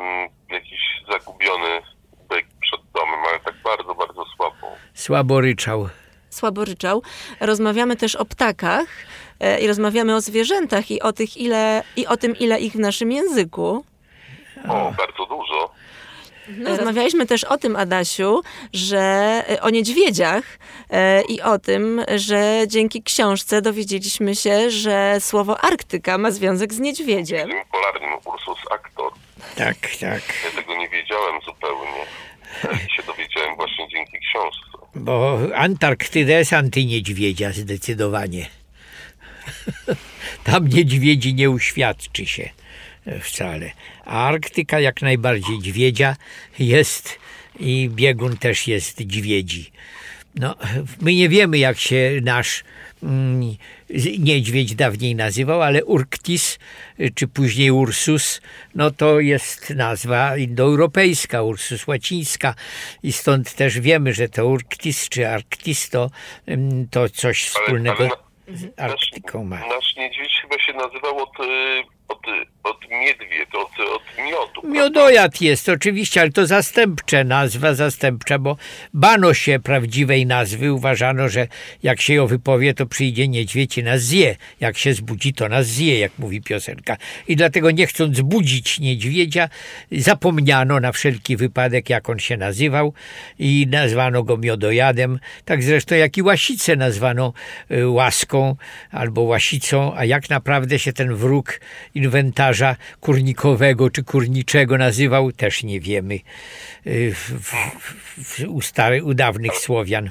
jakiś 0.49 0.79
zagubiony 1.11 1.81
byk 2.29 2.45
przed 2.61 2.81
domem, 2.93 3.19
ale 3.29 3.39
tak 3.39 3.55
bardzo, 3.63 3.95
bardzo 3.95 4.25
słabo. 4.35 4.67
Słabo 4.93 5.41
ryczał. 5.41 5.89
Słabo 6.29 6.65
ryczał. 6.65 7.01
Rozmawiamy 7.39 7.95
też 7.95 8.15
o 8.15 8.25
ptakach 8.25 8.87
e, 9.39 9.59
i 9.61 9.67
rozmawiamy 9.67 10.15
o 10.15 10.21
zwierzętach 10.21 10.91
i 10.91 11.01
o, 11.01 11.13
tych, 11.13 11.37
ile, 11.37 11.83
i 11.95 12.07
o 12.07 12.17
tym, 12.17 12.35
ile 12.35 12.59
ich 12.59 12.73
w 12.73 12.79
naszym 12.79 13.11
języku. 13.11 13.85
O, 14.69 14.91
bardzo 14.97 15.25
dużo. 15.25 15.71
Rozmawialiśmy 16.65 17.25
też 17.25 17.43
o 17.43 17.57
tym, 17.57 17.75
Adasiu, 17.75 18.41
że 18.73 18.97
e, 19.49 19.61
o 19.61 19.69
niedźwiedziach 19.69 20.43
e, 20.89 21.21
i 21.21 21.41
o 21.41 21.59
tym, 21.59 22.01
że 22.15 22.63
dzięki 22.67 23.03
książce 23.03 23.61
dowiedzieliśmy 23.61 24.35
się, 24.35 24.71
że 24.71 25.17
słowo 25.19 25.59
Arktyka 25.63 26.17
ma 26.17 26.31
związek 26.31 26.73
z 26.73 26.79
niedźwiedziem. 26.79 27.49
Polarnym 27.71 28.13
Ursus 28.25 28.59
Actor. 28.71 29.11
Tak, 29.55 29.77
tak. 29.99 30.21
Ja 30.45 30.61
tego 30.61 30.77
nie 30.77 30.89
wiedziałem 30.89 31.41
zupełnie. 31.45 32.05
I 32.87 32.95
się 32.95 33.03
dowiedziałem 33.03 33.55
właśnie 33.55 33.87
dzięki 33.89 34.17
książce. 34.19 34.87
Bo 34.95 35.39
Antarktyda 35.55 36.33
jest 36.33 36.53
antyniedźwiedzia 36.53 37.51
zdecydowanie. 37.51 38.45
Tam 40.43 40.67
niedźwiedzi 40.67 41.33
nie 41.33 41.49
uświadczy 41.49 42.25
się 42.25 42.49
wcale. 43.21 43.71
A 44.05 44.27
Arktyka 44.27 44.79
jak 44.79 45.01
najbardziej 45.01 45.59
dźwiedzia 45.59 46.15
jest 46.59 47.19
i 47.59 47.89
biegun 47.93 48.37
też 48.37 48.67
jest 48.67 49.01
dźwiedzi. 49.01 49.71
No, 50.35 50.55
my 51.01 51.15
nie 51.15 51.29
wiemy, 51.29 51.57
jak 51.57 51.77
się 51.79 52.11
nasz 52.23 52.63
mm, 53.03 53.55
z- 53.89 54.19
niedźwiedź 54.19 54.75
dawniej 54.75 55.15
nazywał, 55.15 55.61
ale 55.61 55.85
Urktis, 55.85 56.59
y, 56.99 57.11
czy 57.15 57.27
później 57.27 57.71
Ursus, 57.71 58.41
no 58.75 58.91
to 58.91 59.19
jest 59.19 59.69
nazwa 59.69 60.37
indoeuropejska, 60.37 61.43
Ursus 61.43 61.87
łacińska 61.87 62.53
i 63.03 63.11
stąd 63.11 63.53
też 63.53 63.79
wiemy, 63.79 64.13
że 64.13 64.29
to 64.29 64.47
Urktis 64.47 65.09
czy 65.09 65.29
Arktis 65.29 65.89
to, 65.89 66.09
ym, 66.49 66.87
to 66.91 67.09
coś 67.09 67.51
Ale, 67.55 67.65
wspólnego 67.65 67.99
ale 67.99 68.09
z 68.57 68.61
nasz, 68.63 68.91
Arktyką 68.91 69.43
ma. 69.43 69.59
nasz 69.59 69.95
niedźwiedź 69.97 70.31
chyba 70.41 70.59
się 70.59 70.73
nazywał 70.73 71.17
od, 71.23 71.39
y, 71.39 71.43
od, 72.07 72.19
od 72.63 72.89
miedwied, 72.89 73.55
od, 73.55 73.71
od 73.95 74.25
miodu. 74.25 74.67
Miodojad 74.73 75.41
jest 75.41 75.69
oczywiście, 75.69 76.21
ale 76.21 76.31
to 76.31 76.47
zastępcze, 76.47 77.23
nazwa 77.23 77.73
zastępcza, 77.73 78.39
bo 78.39 78.57
bano 78.93 79.33
się 79.33 79.59
prawdziwej 79.59 80.25
nazwy. 80.25 80.73
Uważano, 80.73 81.29
że 81.29 81.47
jak 81.83 82.01
się 82.01 82.13
ją 82.13 82.27
wypowie, 82.27 82.73
to 82.73 82.85
przyjdzie 82.85 83.27
niedźwiedź 83.27 83.77
i 83.77 83.83
nas 83.83 84.01
zje. 84.01 84.35
Jak 84.59 84.77
się 84.77 84.93
zbudzi, 84.93 85.33
to 85.33 85.49
nas 85.49 85.67
zje, 85.67 85.99
jak 85.99 86.11
mówi 86.19 86.41
piosenka. 86.41 86.97
I 87.27 87.35
dlatego 87.35 87.71
nie 87.71 87.87
chcąc 87.87 88.21
budzić 88.21 88.79
niedźwiedzia, 88.79 89.49
zapomniano 89.91 90.79
na 90.79 90.91
wszelki 90.91 91.37
wypadek, 91.37 91.89
jak 91.89 92.09
on 92.09 92.19
się 92.19 92.37
nazywał 92.37 92.93
i 93.39 93.67
nazwano 93.69 94.23
go 94.23 94.37
miodojadem. 94.37 95.19
Tak 95.45 95.63
zresztą 95.63 95.95
jak 95.95 96.17
i 96.17 96.21
łasicę 96.21 96.75
nazwano 96.75 97.33
y, 97.71 97.89
łaską 97.89 98.55
albo 98.91 99.21
łasicą, 99.21 99.93
a 99.95 100.05
jak 100.05 100.29
naprawdę 100.29 100.79
się 100.79 100.93
ten 100.93 101.15
wróg 101.15 101.59
inwentarza 101.97 102.75
kurnikowego 102.99 103.89
czy 103.89 104.03
kurniczego 104.03 104.77
nazywał, 104.77 105.31
też 105.31 105.63
nie 105.63 105.79
wiemy 105.79 106.19
y, 106.87 107.13
w, 107.13 107.29
w, 107.29 107.53
w, 108.23 108.49
u, 108.49 108.61
stary, 108.61 109.03
u 109.03 109.13
dawnych 109.13 109.55
Słowian. 109.55 110.09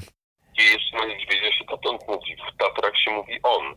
I 0.57 0.61
jeszcze 0.61 0.97
na 0.97 1.05
niedźwiedzia 1.05 1.51
się 1.51 1.65
dotąd 1.69 2.01
mówi. 2.07 2.35
W 2.53 2.57
Tatrach 2.57 2.97
się 2.97 3.11
mówi 3.11 3.33
on. 3.43 3.75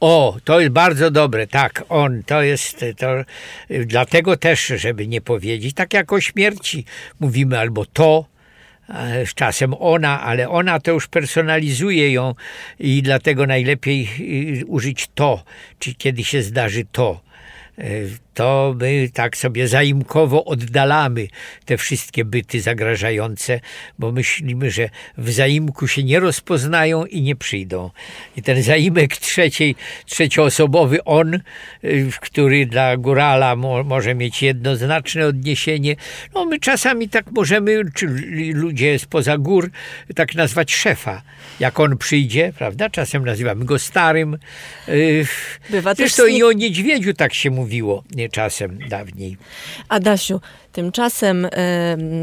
O, 0.00 0.36
to 0.44 0.60
jest 0.60 0.72
bardzo 0.72 1.10
dobre, 1.10 1.46
tak, 1.46 1.84
on, 1.88 2.22
to 2.22 2.42
jest, 2.42 2.84
to, 2.98 3.06
dlatego 3.86 4.36
też, 4.36 4.66
żeby 4.66 5.06
nie 5.06 5.20
powiedzieć, 5.20 5.74
tak 5.74 5.94
jak 5.94 6.12
o 6.12 6.20
śmierci 6.20 6.84
mówimy 7.20 7.58
albo 7.58 7.86
to, 7.86 8.24
e, 8.88 9.26
czasem 9.34 9.74
ona, 9.78 10.22
ale 10.22 10.48
ona 10.48 10.80
to 10.80 10.90
już 10.90 11.08
personalizuje 11.08 12.12
ją 12.12 12.34
i 12.78 13.02
dlatego 13.02 13.46
najlepiej 13.46 14.08
y, 14.60 14.66
użyć 14.66 15.08
to, 15.14 15.42
czy 15.78 15.94
kiedy 15.94 16.24
się 16.24 16.42
zdarzy 16.42 16.84
to. 16.92 17.27
eh, 17.78 18.18
to 18.38 18.74
my 18.80 19.08
tak 19.12 19.36
sobie 19.36 19.68
zaimkowo 19.68 20.44
oddalamy 20.44 21.28
te 21.64 21.76
wszystkie 21.76 22.24
byty 22.24 22.60
zagrażające, 22.60 23.60
bo 23.98 24.12
myślimy, 24.12 24.70
że 24.70 24.88
w 25.16 25.30
zaimku 25.30 25.88
się 25.88 26.02
nie 26.02 26.20
rozpoznają 26.20 27.04
i 27.04 27.22
nie 27.22 27.36
przyjdą. 27.36 27.90
I 28.36 28.42
ten 28.42 28.62
zaimek 28.62 29.16
trzeciej, 29.16 29.76
trzecioosobowy 30.06 31.04
on, 31.04 31.40
który 32.20 32.66
dla 32.66 32.96
górala 32.96 33.56
mo, 33.56 33.84
może 33.84 34.14
mieć 34.14 34.42
jednoznaczne 34.42 35.26
odniesienie, 35.26 35.96
no 36.34 36.44
my 36.44 36.58
czasami 36.60 37.08
tak 37.08 37.30
możemy, 37.30 37.82
czy 37.94 38.06
ludzie 38.54 38.98
spoza 38.98 39.38
gór, 39.38 39.70
tak 40.14 40.34
nazwać 40.34 40.74
szefa. 40.74 41.22
Jak 41.60 41.80
on 41.80 41.98
przyjdzie, 41.98 42.52
prawda? 42.58 42.90
Czasem 42.90 43.24
nazywamy 43.24 43.64
go 43.64 43.78
starym. 43.78 44.38
Bywa 45.70 45.94
Zresztą 45.94 46.22
też... 46.22 46.32
i 46.32 46.42
o 46.42 46.52
niedźwiedziu 46.52 47.14
tak 47.14 47.34
się 47.34 47.50
mówiło 47.50 48.04
nie 48.14 48.27
czasem 48.28 48.78
dawniej. 48.88 49.36
Adasiu, 49.88 50.40
tymczasem 50.72 51.48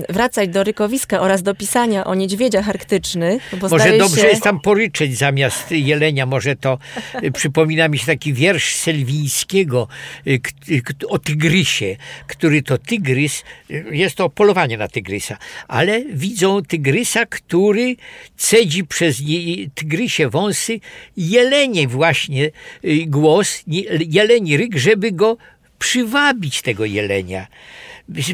wracać 0.09 0.49
do 0.49 0.63
rykowiska 0.63 1.21
oraz 1.21 1.43
do 1.43 1.55
pisania 1.55 2.05
o 2.05 2.15
niedźwiedziach 2.15 2.69
arktycznych. 2.69 3.55
Bo 3.61 3.69
może 3.69 3.97
dobrze 3.97 4.21
się... 4.21 4.27
jest 4.27 4.43
tam 4.43 4.59
poryczeć 4.59 5.17
zamiast 5.17 5.71
jelenia. 5.71 6.25
Może 6.25 6.55
to 6.55 6.77
y, 7.23 7.31
przypomina 7.31 7.87
mi 7.87 7.97
się 7.97 8.05
taki 8.05 8.33
wiersz 8.33 8.75
Selwińskiego 8.75 9.87
y, 10.27 10.41
o 11.07 11.19
tygrysie, 11.19 11.95
który 12.27 12.61
to 12.63 12.77
tygrys, 12.77 13.43
jest 13.91 14.15
to 14.15 14.29
polowanie 14.29 14.77
na 14.77 14.87
tygrysa, 14.87 15.37
ale 15.67 16.01
widzą 16.05 16.61
tygrysa, 16.63 17.25
który 17.25 17.95
cedzi 18.37 18.83
przez 18.83 19.17
tygrysie 19.75 20.29
wąsy 20.29 20.79
jelenie 21.17 21.87
właśnie 21.87 22.51
głos, 23.07 23.63
jeleni 24.07 24.57
ryk, 24.57 24.77
żeby 24.77 25.11
go 25.11 25.37
przywabić 25.85 26.61
tego 26.61 26.85
jelenia. 26.85 27.47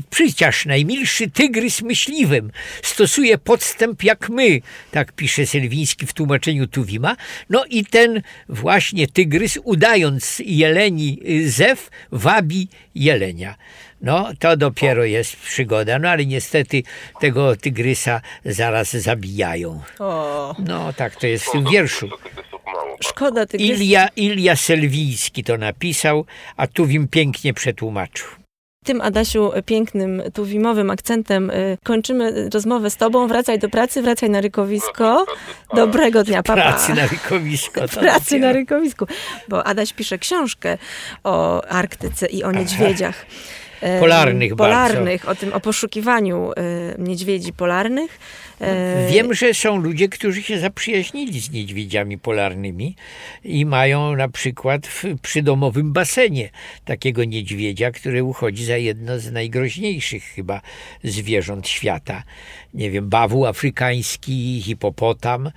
Przyciaż 0.09 0.65
najmilszy 0.65 1.29
tygrys 1.29 1.81
myśliwym 1.81 2.51
stosuje 2.81 3.37
podstęp 3.37 4.03
jak 4.03 4.29
my, 4.29 4.61
tak 4.91 5.11
pisze 5.11 5.45
Sylwiński 5.45 6.07
w 6.07 6.13
tłumaczeniu 6.13 6.67
Tuwima. 6.67 7.15
No 7.49 7.65
i 7.69 7.85
ten 7.85 8.21
właśnie 8.49 9.07
tygrys, 9.07 9.59
udając 9.63 10.41
jeleni 10.45 11.19
zew, 11.45 11.89
wabi 12.11 12.67
jelenia. 12.95 13.55
No, 14.01 14.29
to 14.39 14.57
dopiero 14.57 15.03
jest 15.03 15.35
przygoda, 15.35 15.99
no 15.99 16.09
ale 16.09 16.25
niestety 16.25 16.83
tego 17.19 17.55
tygrysa 17.55 18.21
zaraz 18.45 18.91
zabijają. 18.91 19.81
O. 19.99 20.55
No, 20.59 20.93
tak 20.93 21.15
to 21.15 21.27
jest 21.27 21.45
w 21.45 21.51
tym 21.51 21.65
wierszu. 21.71 22.09
Szkoda 23.03 23.45
tygrys. 23.45 23.69
Ilia, 23.69 24.07
Ilia 24.15 24.55
Selwiński 24.55 25.43
to 25.43 25.57
napisał, 25.57 26.25
a 26.57 26.67
Tuwim 26.67 27.07
pięknie 27.07 27.53
przetłumaczył. 27.53 28.27
Tym, 28.85 29.01
Adasiu, 29.01 29.51
pięknym, 29.65 30.21
tuwimowym 30.33 30.89
akcentem 30.89 31.49
y, 31.49 31.77
kończymy 31.83 32.49
rozmowę 32.53 32.89
z 32.89 32.97
Tobą. 32.97 33.27
Wracaj 33.27 33.59
do 33.59 33.69
pracy, 33.69 34.01
wracaj 34.01 34.29
na 34.29 34.41
rykowisko. 34.41 35.25
Dobrego 35.75 36.23
dnia, 36.23 36.43
papa. 36.43 36.61
Pracy 36.61 36.93
na 36.93 37.07
rykowisko. 37.07 37.81
Pracy 37.87 38.39
na 38.39 38.51
rykowisku. 38.51 39.05
Bo 39.47 39.67
Adaś 39.67 39.93
pisze 39.93 40.17
książkę 40.17 40.77
o 41.23 41.65
Arktyce 41.65 42.27
i 42.27 42.43
o 42.43 42.51
niedźwiedziach. 42.51 43.25
Polarnych, 43.99 44.55
polarnych 44.55 45.25
bardzo. 45.25 45.31
o 45.31 45.35
tym, 45.35 45.53
o 45.53 45.59
poszukiwaniu 45.59 46.51
y, 46.51 46.55
niedźwiedzi 46.97 47.53
polarnych. 47.53 48.19
E, 48.61 49.07
Wiem, 49.11 49.33
że 49.33 49.53
są 49.53 49.77
ludzie, 49.77 50.09
którzy 50.09 50.43
się 50.43 50.59
zaprzyjaźnili 50.59 51.39
z 51.39 51.51
niedźwiedziami 51.51 52.17
polarnymi 52.17 52.95
i 53.43 53.65
mają 53.65 54.15
na 54.15 54.29
przykład 54.29 54.87
w 54.87 55.03
przydomowym 55.21 55.93
basenie 55.93 56.49
takiego 56.85 57.23
niedźwiedzia, 57.23 57.91
który 57.91 58.23
uchodzi 58.23 58.65
za 58.65 58.77
jedno 58.77 59.19
z 59.19 59.31
najgroźniejszych 59.31 60.23
chyba 60.23 60.61
zwierząt 61.03 61.67
świata. 61.67 62.23
Nie 62.73 62.91
wiem, 62.91 63.09
bawu 63.09 63.45
afrykański, 63.45 64.61
hipopotam, 64.61 65.51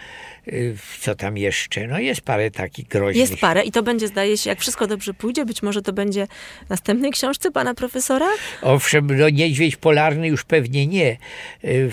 y, 0.49 0.77
co 1.01 1.15
tam 1.15 1.37
jeszcze? 1.37 1.87
No 1.87 1.99
jest 1.99 2.21
parę 2.21 2.51
takich 2.51 2.89
groźnych. 2.89 3.31
Jest 3.31 3.41
parę 3.41 3.63
i 3.63 3.73
to 3.73 3.83
będzie, 3.83 4.09
zdaje 4.09 4.37
się, 4.37 4.51
jak 4.51 4.61
wszystko 4.61 4.87
dobrze 4.87 5.15
pójdzie, 5.15 5.45
być 5.45 5.63
może 5.63 5.83
to 5.83 5.93
będzie 5.93 6.27
w 6.67 6.71
następnej 6.71 7.11
książce 7.11 7.51
pana 7.51 7.75
profesora? 7.75 8.29
Owszem, 8.63 9.19
no 9.19 9.29
niedźwiedź 9.31 9.77
polarny 9.77 10.29
już 10.29 10.45
pewnie 10.45 10.87
nie, 10.87 11.17
y, 11.65 11.91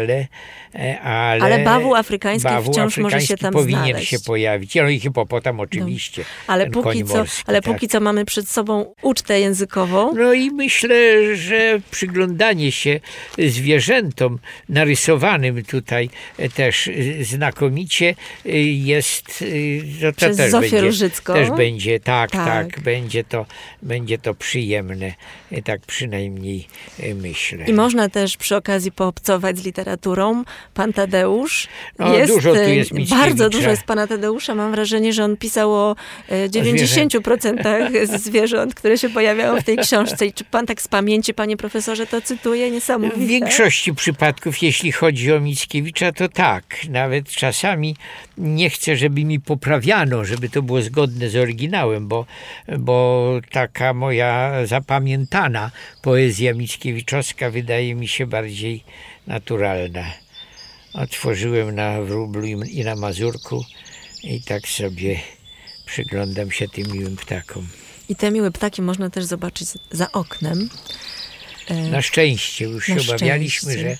ale... 0.00 0.26
E, 0.74 1.00
ale, 1.00 1.44
ale 1.44 1.64
bawu 1.64 1.94
afrykański 1.94 2.48
bawu 2.48 2.72
wciąż 2.72 2.92
afrykański 2.92 3.00
może 3.00 3.20
się 3.20 3.36
tam 3.36 3.52
powinien 3.52 3.84
znaleźć. 3.84 4.10
się 4.10 4.18
pojawić. 4.18 4.74
No 4.74 4.88
i 4.88 5.00
hipopotam 5.00 5.60
oczywiście. 5.60 6.22
No. 6.22 6.54
Ale, 6.54 6.70
póki 6.70 7.04
co, 7.04 7.16
morski, 7.16 7.42
ale 7.46 7.62
tak. 7.62 7.72
póki 7.72 7.88
co 7.88 8.00
mamy 8.00 8.24
przed 8.24 8.48
sobą 8.48 8.94
ucztę 9.02 9.40
językową. 9.40 10.14
No 10.14 10.32
i 10.32 10.50
myślę, 10.50 10.96
że 11.36 11.80
przyglądanie 11.90 12.72
się 12.72 13.00
zwierzętom 13.38 14.38
narysowanym 14.68 15.64
tutaj 15.64 16.10
też 16.54 16.90
znakomicie 17.22 18.14
jest... 18.64 19.44
To 20.00 20.12
Przez 20.12 20.36
też 20.36 20.50
Zofię 20.50 20.70
będzie, 20.70 20.80
Różycką. 20.80 21.34
Też 21.34 21.50
będzie, 21.50 22.00
tak, 22.00 22.30
tak, 22.30 22.46
tak, 22.46 22.80
będzie, 22.80 23.24
to, 23.24 23.46
będzie 23.82 24.18
to 24.18 24.34
przyjemne. 24.34 25.14
Tak 25.64 25.80
przynajmniej 25.80 26.68
myślę. 27.14 27.64
I 27.64 27.72
można 27.72 28.08
też 28.08 28.36
przy 28.36 28.56
okazji 28.56 28.92
poobcować 28.92 29.58
z 29.58 29.64
literaturą. 29.64 29.89
Pan 30.74 30.92
Tadeusz 30.92 31.68
no, 31.98 32.16
jest, 32.16 32.34
dużo 32.34 32.54
tu 32.54 32.60
jest 32.60 33.10
bardzo 33.10 33.50
dużo 33.50 33.70
jest 33.70 33.84
pana 33.84 34.06
Tadeusza. 34.06 34.54
Mam 34.54 34.70
wrażenie, 34.70 35.12
że 35.12 35.24
on 35.24 35.36
pisał 35.36 35.72
o 35.72 35.96
90% 36.48 37.66
e, 37.66 38.18
zwierząt, 38.18 38.74
które 38.74 38.98
się 38.98 39.08
pojawiają 39.08 39.60
w 39.60 39.64
tej 39.64 39.76
książce. 39.76 40.26
I 40.26 40.32
czy 40.32 40.44
pan 40.44 40.66
tak 40.66 40.82
z 40.82 40.88
pamięci, 40.88 41.34
panie 41.34 41.56
profesorze, 41.56 42.06
to 42.06 42.20
cytuje? 42.20 42.70
Niesamowite. 42.70 43.20
W 43.20 43.26
większości 43.26 43.94
przypadków, 43.94 44.62
jeśli 44.62 44.92
chodzi 44.92 45.32
o 45.32 45.40
Mickiewicza, 45.40 46.12
to 46.12 46.28
tak. 46.28 46.64
Nawet 46.88 47.28
czasami 47.28 47.96
nie 48.38 48.70
chcę, 48.70 48.96
żeby 48.96 49.24
mi 49.24 49.40
poprawiano, 49.40 50.24
żeby 50.24 50.48
to 50.48 50.62
było 50.62 50.82
zgodne 50.82 51.28
z 51.28 51.36
oryginałem, 51.36 52.08
bo, 52.08 52.26
bo 52.78 53.32
taka 53.50 53.94
moja 53.94 54.52
zapamiętana 54.66 55.70
poezja 56.02 56.54
Mickiewiczowska 56.54 57.50
wydaje 57.50 57.94
mi 57.94 58.08
się 58.08 58.26
bardziej 58.26 58.84
naturalna. 59.26 60.12
Otworzyłem 60.92 61.74
na 61.74 62.02
wróblu 62.02 62.46
i 62.62 62.84
na 62.84 62.96
mazurku 62.96 63.64
i 64.22 64.42
tak 64.42 64.68
sobie 64.68 65.20
przyglądam 65.86 66.50
się 66.50 66.68
tym 66.68 66.92
miłym 66.92 67.16
ptakom. 67.16 67.66
I 68.08 68.16
te 68.16 68.30
miłe 68.30 68.50
ptaki 68.50 68.82
można 68.82 69.10
też 69.10 69.24
zobaczyć 69.24 69.68
za 69.90 70.12
oknem. 70.12 70.68
Na 71.90 72.02
szczęście, 72.02 72.64
już 72.64 72.88
na 72.88 72.98
się 72.98 73.10
obawialiśmy, 73.10 73.78
że, 73.78 73.96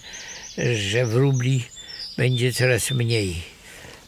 że 0.75 1.07
wróbli 1.07 1.65
będzie 2.17 2.53
coraz 2.53 2.91
mniej. 2.91 3.43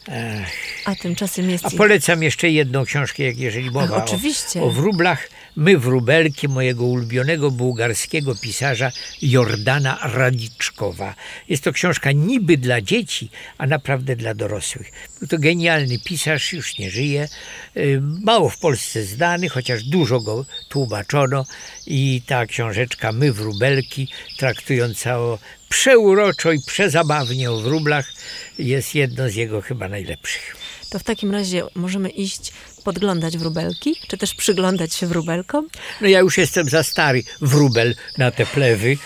Ach. 0.07 0.72
A 0.85 0.95
tymczasem 0.95 1.49
jest. 1.49 1.65
A 1.65 1.69
polecam 1.69 2.23
jeszcze 2.23 2.49
jedną 2.49 2.85
książkę, 2.85 3.23
jak 3.23 3.37
jeżeli 3.37 3.71
mowa 3.71 4.03
oczywiście. 4.05 4.61
O, 4.61 4.65
o 4.65 4.71
wróblach. 4.71 5.29
My 5.55 5.77
wróbelki 5.77 6.47
mojego 6.47 6.85
ulubionego 6.85 7.51
bułgarskiego 7.51 8.35
pisarza 8.35 8.91
Jordana 9.21 9.99
Radiczkowa. 10.03 11.15
Jest 11.49 11.63
to 11.63 11.73
książka 11.73 12.11
niby 12.11 12.57
dla 12.57 12.81
dzieci, 12.81 13.29
a 13.57 13.67
naprawdę 13.67 14.15
dla 14.15 14.33
dorosłych. 14.33 14.91
Był 15.19 15.27
to 15.27 15.37
genialny 15.37 15.99
pisarz, 15.99 16.53
już 16.53 16.77
nie 16.77 16.91
żyje. 16.91 17.27
Y, 17.77 18.01
mało 18.01 18.49
w 18.49 18.57
Polsce 18.57 19.03
znany, 19.03 19.49
chociaż 19.49 19.83
dużo 19.83 20.19
go 20.19 20.45
tłumaczono. 20.69 21.45
I 21.87 22.21
ta 22.25 22.45
książeczka 22.45 23.11
My 23.11 23.33
wróbelki, 23.33 24.07
traktująca 24.37 25.19
o 25.19 25.39
przeuroczo 25.69 26.51
i 26.51 26.59
przezabawnie 26.61 27.51
o 27.51 27.59
wróblach, 27.59 28.13
jest 28.59 28.95
jedno 28.95 29.29
z 29.29 29.35
jego 29.35 29.61
chyba 29.61 29.89
najlepszych. 29.89 30.55
To 30.93 30.99
w 30.99 31.03
takim 31.03 31.31
razie 31.31 31.63
możemy 31.75 32.09
iść 32.09 32.53
podglądać 32.83 33.37
wróbelki, 33.37 33.95
czy 34.07 34.17
też 34.17 34.33
przyglądać 34.33 34.95
się 34.95 35.07
wróbelkom? 35.07 35.67
No 36.01 36.07
ja 36.07 36.19
już 36.19 36.37
jestem 36.37 36.69
za 36.69 36.83
stary 36.83 37.23
wróbel 37.41 37.95
na 38.17 38.31
te 38.31 38.45
plewy, 38.45 38.97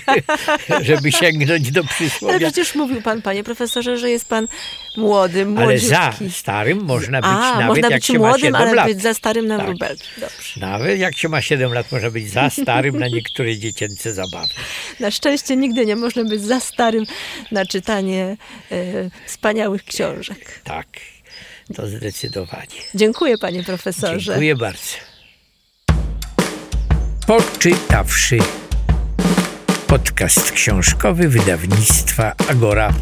żeby 0.88 1.12
sięgnąć 1.12 1.70
do 1.70 1.84
przysłowia. 1.84 2.34
Ale 2.34 2.46
przecież 2.46 2.74
mówił 2.74 3.02
pan, 3.02 3.22
panie 3.22 3.44
profesorze, 3.44 3.98
że 3.98 4.10
jest 4.10 4.24
pan 4.28 4.48
młodym, 4.96 5.48
młodziutki. 5.50 5.94
Ale 5.94 6.08
za 6.28 6.30
starym 6.30 6.84
można 6.84 7.20
być 7.20 7.30
A, 7.30 7.52
nawet 7.52 7.68
można 7.68 7.88
jak 7.88 7.94
być 7.94 8.06
się 8.06 8.18
młodym, 8.18 8.52
ma 8.52 8.58
7 8.58 8.62
ale 8.62 8.74
lat. 8.74 8.86
być 8.86 9.02
za 9.02 9.14
starym 9.14 9.46
na 9.46 9.56
tak. 9.56 9.66
wróbelki. 9.66 10.08
Dobrze. 10.20 10.60
Nawet 10.60 10.98
jak 10.98 11.16
się 11.16 11.28
ma 11.28 11.42
7 11.42 11.72
lat, 11.72 11.92
można 11.92 12.10
być 12.10 12.30
za 12.30 12.50
starym 12.50 12.98
na 12.98 13.08
niektóre 13.08 13.58
dziecięce 13.58 14.12
zabawy. 14.14 14.52
Na 15.00 15.10
szczęście 15.10 15.56
nigdy 15.56 15.86
nie 15.86 15.96
można 15.96 16.24
być 16.24 16.42
za 16.42 16.60
starym 16.60 17.04
na 17.52 17.66
czytanie 17.66 18.36
e, 18.72 19.10
wspaniałych 19.26 19.84
książek. 19.84 20.60
Tak. 20.64 20.86
To 21.74 21.86
zdecydowanie. 21.86 22.80
Dziękuję 22.94 23.38
panie 23.38 23.62
profesorze. 23.64 24.32
Dziękuję 24.32 24.56
bardzo. 24.56 24.96
Poczytawszy. 27.26 28.38
Podcast 29.86 30.52
książkowy 30.52 31.28
wydawnictwa 31.28 32.34
Agora. 32.50 32.92